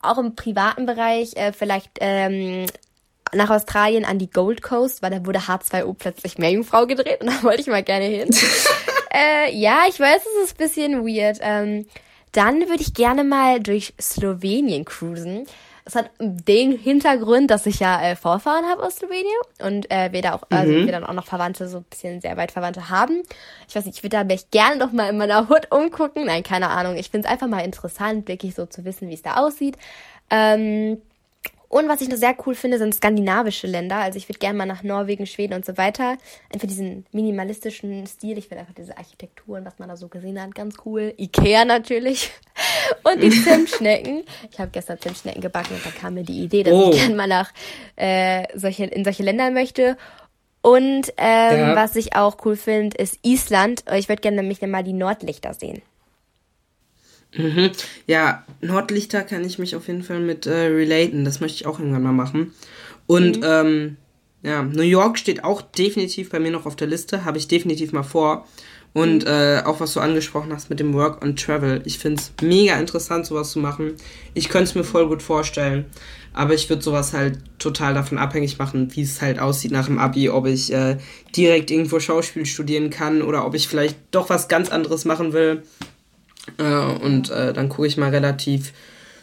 auch 0.01 0.17
im 0.17 0.35
privaten 0.35 0.85
Bereich 0.85 1.35
äh, 1.35 1.51
vielleicht 1.53 1.91
ähm, 1.99 2.65
nach 3.35 3.49
Australien 3.49 4.05
an 4.05 4.19
die 4.19 4.29
Gold 4.29 4.61
Coast, 4.61 5.01
weil 5.01 5.11
da 5.11 5.25
wurde 5.25 5.39
H2O 5.39 5.95
plötzlich 5.97 6.37
Meerjungfrau 6.37 6.85
gedreht 6.85 7.21
und 7.21 7.27
da 7.31 7.43
wollte 7.43 7.61
ich 7.61 7.67
mal 7.67 7.83
gerne 7.83 8.05
hin. 8.05 8.29
äh, 9.13 9.55
ja, 9.55 9.81
ich 9.89 9.99
weiß, 9.99 10.21
es 10.21 10.49
ist 10.49 10.55
ein 10.55 10.63
bisschen 10.63 11.05
weird. 11.05 11.39
Ähm, 11.41 11.85
dann 12.31 12.61
würde 12.61 12.81
ich 12.81 12.93
gerne 12.93 13.23
mal 13.23 13.59
durch 13.59 13.93
Slowenien 14.01 14.85
cruisen. 14.85 15.45
Das 15.85 15.95
hat 15.95 16.11
den 16.19 16.77
Hintergrund, 16.77 17.51
dass 17.51 17.65
ich 17.65 17.79
ja 17.79 18.01
äh, 18.01 18.15
Vorfahren 18.15 18.65
habe 18.65 18.83
aus 18.83 18.95
Slowenien 18.95 19.25
und 19.61 19.91
äh, 19.91 20.13
wir 20.13 20.21
da 20.21 20.33
auch, 20.33 20.43
also 20.49 20.71
mhm. 20.71 20.85
wir 20.85 20.93
dann 20.93 21.03
auch 21.03 21.13
noch 21.13 21.25
Verwandte, 21.25 21.67
so 21.67 21.79
ein 21.79 21.83
bisschen 21.83 22.21
sehr 22.21 22.37
weit 22.37 22.53
Verwandte 22.53 22.89
haben. 22.89 23.21
Ich 23.67 23.75
weiß 23.75 23.85
nicht, 23.85 23.97
ich 23.97 24.03
würde 24.03 24.17
da 24.17 24.23
mich 24.23 24.49
gerne 24.49 24.77
noch 24.77 24.93
mal 24.93 25.09
in 25.09 25.17
meiner 25.17 25.49
Hut 25.49 25.67
umgucken. 25.71 26.25
Nein, 26.25 26.43
keine 26.43 26.69
Ahnung. 26.69 26.95
Ich 26.95 27.09
finde 27.09 27.27
es 27.27 27.31
einfach 27.31 27.47
mal 27.47 27.65
interessant, 27.65 28.29
wirklich 28.29 28.55
so 28.55 28.65
zu 28.65 28.85
wissen, 28.85 29.09
wie 29.09 29.13
es 29.13 29.23
da 29.23 29.35
aussieht. 29.35 29.77
Ähm, 30.29 31.01
und 31.73 31.89
was 31.89 32.01
ich 32.01 32.09
noch 32.09 32.17
sehr 32.17 32.35
cool 32.45 32.53
finde, 32.53 32.77
sind 32.77 32.93
skandinavische 32.93 33.65
Länder. 33.65 33.95
Also 33.95 34.17
ich 34.17 34.29
würde 34.29 34.37
gerne 34.37 34.55
mal 34.55 34.67
nach 34.67 34.83
Norwegen, 34.83 35.25
Schweden 35.25 35.55
und 35.55 35.65
so 35.65 35.75
weiter. 35.75 36.17
Einfach 36.53 36.67
diesen 36.67 37.07
minimalistischen 37.11 38.05
Stil. 38.05 38.37
Ich 38.37 38.47
finde 38.47 38.59
einfach 38.59 38.75
diese 38.75 38.95
Architekturen, 38.95 39.65
was 39.65 39.79
man 39.79 39.89
da 39.89 39.97
so 39.97 40.07
gesehen 40.07 40.39
hat, 40.39 40.53
ganz 40.53 40.75
cool. 40.85 41.15
Ikea 41.17 41.65
natürlich. 41.65 42.29
Und 43.03 43.23
die 43.23 43.31
Zimtschnecken. 43.43 44.23
Ich 44.51 44.59
habe 44.59 44.69
gestern 44.71 44.99
Zimtschnecken 44.99 45.41
gebacken 45.41 45.73
und 45.73 45.83
da 45.83 45.89
kam 45.89 46.13
mir 46.13 46.23
die 46.23 46.43
Idee, 46.43 46.61
dass 46.61 46.73
oh. 46.73 46.91
ich 46.91 46.99
gerne 46.99 47.15
mal 47.15 47.27
nach 47.27 47.51
äh, 47.95 48.43
solche, 48.53 48.85
in 48.85 49.03
solche 49.03 49.23
Länder 49.23 49.49
möchte. 49.49 49.97
Und 50.61 51.11
ähm, 51.17 51.59
ja. 51.59 51.75
was 51.75 51.95
ich 51.95 52.15
auch 52.15 52.37
cool 52.45 52.55
finde, 52.55 52.97
ist 52.97 53.17
Island. 53.23 53.83
Ich 53.95 54.09
würde 54.09 54.21
gerne 54.21 54.37
nämlich 54.37 54.61
mal 54.61 54.83
die 54.83 54.93
Nordlichter 54.93 55.53
sehen. 55.53 55.81
Mhm. 57.35 57.71
Ja, 58.07 58.43
Nordlichter 58.61 59.23
kann 59.23 59.43
ich 59.43 59.59
mich 59.59 59.75
auf 59.75 59.87
jeden 59.87 60.03
Fall 60.03 60.19
mit 60.19 60.45
äh, 60.45 60.67
relaten. 60.67 61.25
Das 61.25 61.39
möchte 61.39 61.57
ich 61.57 61.65
auch 61.65 61.79
irgendwann 61.79 62.03
mal 62.03 62.11
machen. 62.11 62.53
Und 63.07 63.37
mhm. 63.37 63.45
ähm, 63.45 63.97
ja, 64.43 64.63
New 64.63 64.83
York 64.83 65.17
steht 65.17 65.43
auch 65.43 65.61
definitiv 65.61 66.29
bei 66.29 66.39
mir 66.39 66.51
noch 66.51 66.65
auf 66.65 66.75
der 66.75 66.87
Liste. 66.87 67.25
Habe 67.25 67.37
ich 67.37 67.47
definitiv 67.47 67.91
mal 67.91 68.03
vor. 68.03 68.47
Und 68.93 69.23
mhm. 69.23 69.31
äh, 69.31 69.61
auch 69.63 69.79
was 69.79 69.93
du 69.93 69.99
angesprochen 69.99 70.53
hast 70.53 70.69
mit 70.69 70.79
dem 70.79 70.93
Work 70.93 71.23
and 71.23 71.41
Travel. 71.41 71.81
Ich 71.85 71.97
finde 71.97 72.21
es 72.21 72.31
mega 72.41 72.75
interessant, 72.75 73.25
sowas 73.25 73.51
zu 73.51 73.59
machen. 73.59 73.93
Ich 74.33 74.49
könnte 74.49 74.65
es 74.65 74.75
mir 74.75 74.83
voll 74.83 75.07
gut 75.07 75.23
vorstellen. 75.23 75.85
Aber 76.33 76.55
ich 76.55 76.67
würde 76.67 76.81
sowas 76.81 77.13
halt 77.13 77.39
total 77.59 77.93
davon 77.93 78.17
abhängig 78.17 78.57
machen, 78.57 78.89
wie 78.95 79.03
es 79.03 79.21
halt 79.21 79.37
aussieht 79.39 79.71
nach 79.71 79.85
dem 79.85 79.99
Abi, 79.99 80.29
ob 80.29 80.47
ich 80.47 80.73
äh, 80.73 80.97
direkt 81.35 81.69
irgendwo 81.69 81.99
Schauspiel 81.99 82.47
studieren 82.47 82.89
kann 82.89 83.21
oder 83.21 83.45
ob 83.45 83.53
ich 83.53 83.67
vielleicht 83.67 83.97
doch 84.09 84.29
was 84.29 84.47
ganz 84.47 84.69
anderes 84.69 85.05
machen 85.05 85.31
will. 85.33 85.61
Äh, 86.57 86.63
und 86.63 87.29
äh, 87.29 87.53
dann 87.53 87.69
gucke 87.69 87.87
ich 87.87 87.97
mal 87.97 88.09
relativ 88.09 88.73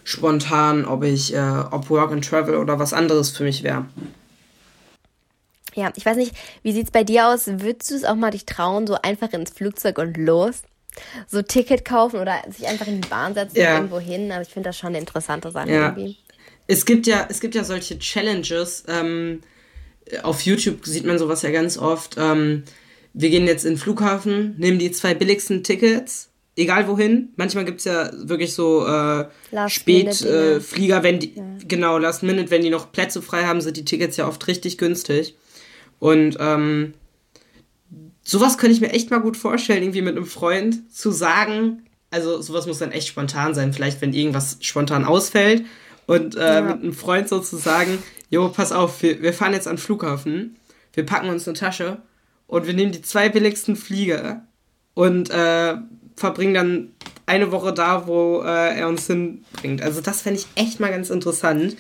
spontan, 0.05 0.85
ob 0.85 1.05
ich, 1.05 1.35
äh, 1.35 1.65
ob 1.71 1.91
Work 1.91 2.13
and 2.13 2.27
Travel 2.27 2.57
oder 2.57 2.79
was 2.79 2.93
anderes 2.93 3.31
für 3.31 3.45
mich 3.45 3.63
wäre. 3.63 3.87
Ja, 5.75 5.93
ich 5.95 6.05
weiß 6.05 6.17
nicht, 6.17 6.35
wie 6.63 6.73
sieht 6.73 6.87
es 6.87 6.91
bei 6.91 7.05
dir 7.05 7.29
aus? 7.29 7.47
Würdest 7.47 7.91
du 7.91 7.95
es 7.95 8.05
auch 8.05 8.17
mal 8.17 8.31
dich 8.31 8.45
trauen, 8.45 8.87
so 8.87 8.97
einfach 9.01 9.33
ins 9.33 9.51
Flugzeug 9.51 9.99
und 9.99 10.17
los? 10.17 10.63
So 11.29 11.43
Ticket 11.43 11.85
kaufen 11.85 12.19
oder 12.19 12.43
sich 12.51 12.67
einfach 12.67 12.89
in 12.89 13.01
die 13.01 13.09
Bahn 13.09 13.35
setzen 13.35 13.59
ja. 13.59 13.77
irgendwo 13.77 14.01
hin? 14.01 14.33
Also 14.33 14.49
ich 14.49 14.53
finde 14.53 14.71
das 14.71 14.79
schon 14.79 14.89
eine 14.89 14.99
interessante 14.99 15.53
Sache 15.53 15.71
ja. 15.71 15.89
irgendwie. 15.89 16.17
Es 16.67 16.85
gibt 16.85 17.07
ja, 17.07 17.27
es 17.29 17.41
gibt 17.41 17.55
ja 17.55 17.63
solche 17.63 17.99
Challenges. 17.99 18.85
Ähm, 18.89 19.43
auf 20.23 20.43
YouTube 20.43 20.85
sieht 20.85 21.05
man 21.05 21.19
sowas 21.19 21.43
ja 21.43 21.51
ganz 21.51 21.79
oft. 21.79 22.17
Ähm, 22.19 22.65
wir 23.13 23.31
gehen 23.31 23.47
jetzt 23.47 23.65
in 23.65 23.75
den 23.75 23.79
Flughafen, 23.79 24.57
nehmen 24.59 24.79
die 24.81 24.91
zwei 24.91 25.15
billigsten 25.15 25.63
Tickets 25.63 26.30
egal 26.57 26.89
wohin. 26.89 27.33
Manchmal 27.37 27.65
gibt 27.65 27.79
es 27.79 27.85
ja 27.85 28.11
wirklich 28.15 28.55
so 28.55 28.87
äh, 28.87 29.27
Spätflieger, 29.69 30.99
äh, 30.99 31.03
wenn 31.03 31.21
die, 31.21 31.35
ja. 31.35 31.45
genau, 31.67 31.99
Last 31.99 32.23
Minute, 32.23 32.51
wenn 32.51 32.63
die 32.63 32.71
noch 32.71 32.93
Plätze 32.93 33.23
frei 33.23 33.45
haben, 33.45 33.61
sind 33.61 33.77
die 33.77 33.85
Tickets 33.85 34.17
ja 34.17 34.27
oft 34.29 34.47
richtig 34.47 34.79
günstig. 34.79 35.37
Und 35.99 36.37
ähm, 36.41 36.95
sowas 38.23 38.59
könnte 38.59 38.75
ich 38.75 38.81
mir 38.81 38.93
echt 38.93 39.11
mal 39.11 39.21
gut 39.21 39.37
vorstellen, 39.37 39.83
irgendwie 39.83 40.03
mit 40.03 40.17
einem 40.17 40.27
Freund 40.27 40.93
zu 40.93 41.11
sagen. 41.11 41.85
Also 42.11 42.41
sowas 42.43 42.67
muss 42.67 42.79
dann 42.79 42.93
echt 42.93 43.09
spontan 43.09 43.55
sein. 43.55 43.73
Vielleicht, 43.73 44.01
wenn 44.01 44.13
irgendwas 44.13 44.59
spontan 44.61 45.05
ausfällt 45.05 45.65
und 46.07 46.37
äh, 46.37 46.55
ja. 46.55 46.61
mit 46.63 46.83
einem 46.83 46.93
Freund 46.93 47.29
so 47.29 47.39
zu 47.39 47.57
sagen, 47.57 47.99
jo, 48.31 48.49
pass 48.49 48.73
auf, 48.73 49.03
wir, 49.03 49.23
wir 49.23 49.33
fahren 49.33 49.53
jetzt 49.53 49.69
an 49.69 49.77
den 49.77 49.83
Flughafen, 49.83 50.57
wir 50.93 51.07
packen 51.07 51.29
uns 51.29 51.47
eine 51.47 51.57
Tasche 51.57 51.99
und 52.47 52.67
wir 52.67 52.75
nehmen 52.75 52.93
die 52.93 53.03
zwei 53.03 53.29
billigsten 53.29 53.77
Flieger 53.77 54.45
und 54.95 55.31
äh, 55.31 55.77
verbringen 56.21 56.55
dann 56.55 56.93
eine 57.27 57.51
Woche 57.51 57.73
da, 57.73 58.07
wo 58.07 58.43
äh, 58.43 58.79
er 58.79 58.89
uns 58.89 59.07
hinbringt. 59.07 59.83
Also 59.83 60.01
das 60.01 60.23
fände 60.23 60.41
ich 60.41 60.47
echt 60.63 60.81
mal 60.81 60.91
ganz 60.91 61.11
interessant. 61.11 61.77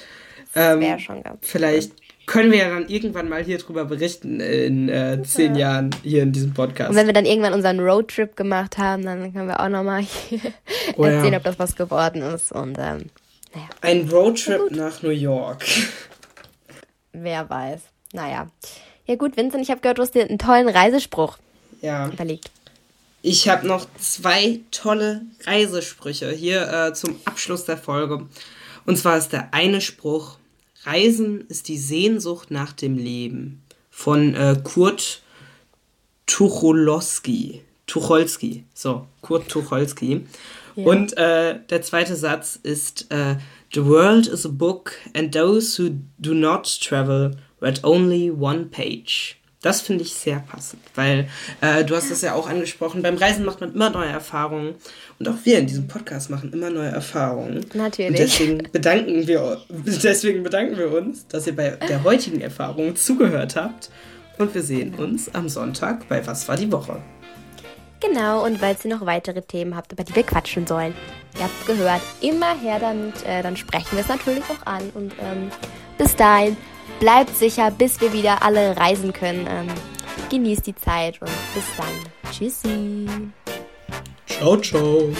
Das 0.54 0.80
wäre 0.80 0.94
ähm, 0.94 0.98
schon 0.98 1.22
ganz 1.22 1.38
Vielleicht 1.42 1.92
können 2.26 2.50
wir 2.52 2.58
ja 2.58 2.70
dann 2.70 2.88
irgendwann 2.88 3.28
mal 3.28 3.42
hier 3.42 3.58
drüber 3.58 3.84
berichten 3.84 4.40
in 4.40 4.88
äh, 4.88 5.20
zehn 5.22 5.54
ja. 5.56 5.72
Jahren 5.72 5.90
hier 6.02 6.22
in 6.22 6.32
diesem 6.32 6.54
Podcast. 6.54 6.90
Und 6.90 6.96
wenn 6.96 7.06
wir 7.06 7.12
dann 7.12 7.26
irgendwann 7.26 7.52
unseren 7.52 7.80
Roadtrip 7.80 8.36
gemacht 8.36 8.78
haben, 8.78 9.04
dann 9.04 9.32
können 9.32 9.48
wir 9.48 9.60
auch 9.60 9.68
nochmal 9.68 10.04
oh, 10.96 11.04
erzählen, 11.04 11.32
ja. 11.32 11.38
ob 11.38 11.44
das 11.44 11.58
was 11.58 11.76
geworden 11.76 12.22
ist. 12.22 12.52
Und 12.52 12.78
ähm, 12.78 13.10
naja. 13.52 13.68
Ein 13.82 14.08
Roadtrip 14.08 14.70
nach 14.70 15.02
New 15.02 15.10
York. 15.10 15.64
Wer 17.12 17.50
weiß. 17.50 17.80
Naja. 18.12 18.46
Ja 19.06 19.16
gut, 19.16 19.36
Vincent, 19.36 19.62
ich 19.62 19.70
habe 19.70 19.80
gehört, 19.80 19.98
du 19.98 20.02
hast 20.02 20.14
dir 20.14 20.24
einen 20.24 20.38
tollen 20.38 20.68
Reisespruch 20.68 21.36
ja. 21.82 22.08
überlegt. 22.08 22.50
Ich 23.22 23.48
habe 23.48 23.66
noch 23.66 23.86
zwei 23.98 24.60
tolle 24.70 25.22
Reisesprüche 25.44 26.30
hier 26.30 26.72
äh, 26.72 26.94
zum 26.94 27.16
Abschluss 27.26 27.66
der 27.66 27.76
Folge. 27.76 28.26
Und 28.86 28.96
zwar 28.96 29.18
ist 29.18 29.32
der 29.32 29.52
eine 29.52 29.82
Spruch: 29.82 30.38
Reisen 30.84 31.46
ist 31.48 31.68
die 31.68 31.76
Sehnsucht 31.76 32.50
nach 32.50 32.72
dem 32.72 32.96
Leben 32.96 33.62
von 33.90 34.34
äh, 34.34 34.58
Kurt 34.62 35.22
Tucholsky. 36.24 37.62
Tucholsky, 37.86 38.64
so, 38.72 39.06
Kurt 39.20 39.48
Tucholsky. 39.48 40.24
Ja. 40.76 40.84
Und 40.86 41.16
äh, 41.18 41.58
der 41.68 41.82
zweite 41.82 42.16
Satz 42.16 42.58
ist: 42.62 43.10
äh, 43.10 43.36
The 43.74 43.84
world 43.84 44.28
is 44.28 44.46
a 44.46 44.50
book, 44.50 44.94
and 45.14 45.34
those 45.34 45.80
who 45.80 45.96
do 46.18 46.32
not 46.32 46.64
travel 46.80 47.36
read 47.60 47.84
only 47.84 48.30
one 48.30 48.66
page. 48.66 49.39
Das 49.62 49.82
finde 49.82 50.04
ich 50.04 50.14
sehr 50.14 50.38
passend, 50.38 50.80
weil 50.94 51.28
äh, 51.60 51.84
du 51.84 51.94
hast 51.94 52.10
es 52.10 52.22
ja 52.22 52.34
auch 52.34 52.48
angesprochen, 52.48 53.02
beim 53.02 53.18
Reisen 53.18 53.44
macht 53.44 53.60
man 53.60 53.74
immer 53.74 53.90
neue 53.90 54.08
Erfahrungen 54.08 54.74
und 55.18 55.28
auch 55.28 55.34
wir 55.44 55.58
in 55.58 55.66
diesem 55.66 55.86
Podcast 55.86 56.30
machen 56.30 56.50
immer 56.54 56.70
neue 56.70 56.88
Erfahrungen. 56.88 57.66
Natürlich. 57.74 58.08
Und 58.08 58.18
deswegen 58.18 58.58
bedanken 58.72 59.26
wir, 59.26 59.60
deswegen 59.68 60.42
bedanken 60.42 60.78
wir 60.78 60.90
uns, 60.90 61.26
dass 61.26 61.46
ihr 61.46 61.54
bei 61.54 61.70
der 61.72 62.04
heutigen 62.04 62.40
Erfahrung 62.40 62.96
zugehört 62.96 63.54
habt 63.54 63.90
und 64.38 64.54
wir 64.54 64.62
sehen 64.62 64.94
uns 64.94 65.34
am 65.34 65.50
Sonntag 65.50 66.08
bei 66.08 66.26
Was 66.26 66.48
war 66.48 66.56
die 66.56 66.72
Woche? 66.72 67.02
Genau, 68.00 68.46
und 68.46 68.62
weil 68.62 68.76
ihr 68.82 68.96
noch 68.96 69.04
weitere 69.04 69.42
Themen 69.42 69.76
habt, 69.76 69.92
über 69.92 70.04
die 70.04 70.16
wir 70.16 70.22
quatschen 70.22 70.66
sollen. 70.66 70.94
Ihr 71.36 71.44
habt 71.44 71.66
gehört, 71.66 72.00
immer 72.22 72.58
her 72.58 72.78
damit, 72.80 73.26
äh, 73.26 73.42
dann 73.42 73.58
sprechen 73.58 73.92
wir 73.92 74.00
es 74.00 74.08
natürlich 74.08 74.42
auch 74.44 74.64
an. 74.66 74.90
Und 74.94 75.12
ähm, 75.20 75.50
bis 75.98 76.16
dahin, 76.16 76.56
Bleibt 77.00 77.34
sicher, 77.34 77.70
bis 77.70 78.00
wir 78.00 78.12
wieder 78.12 78.42
alle 78.42 78.76
reisen 78.76 79.12
können. 79.12 79.46
Ähm, 79.48 79.68
genießt 80.30 80.66
die 80.66 80.74
Zeit 80.76 81.20
und 81.20 81.30
bis 81.54 81.64
dann. 81.76 82.30
Tschüssi. 82.30 83.06
Ciao, 84.26 84.56
ciao. 84.58 85.10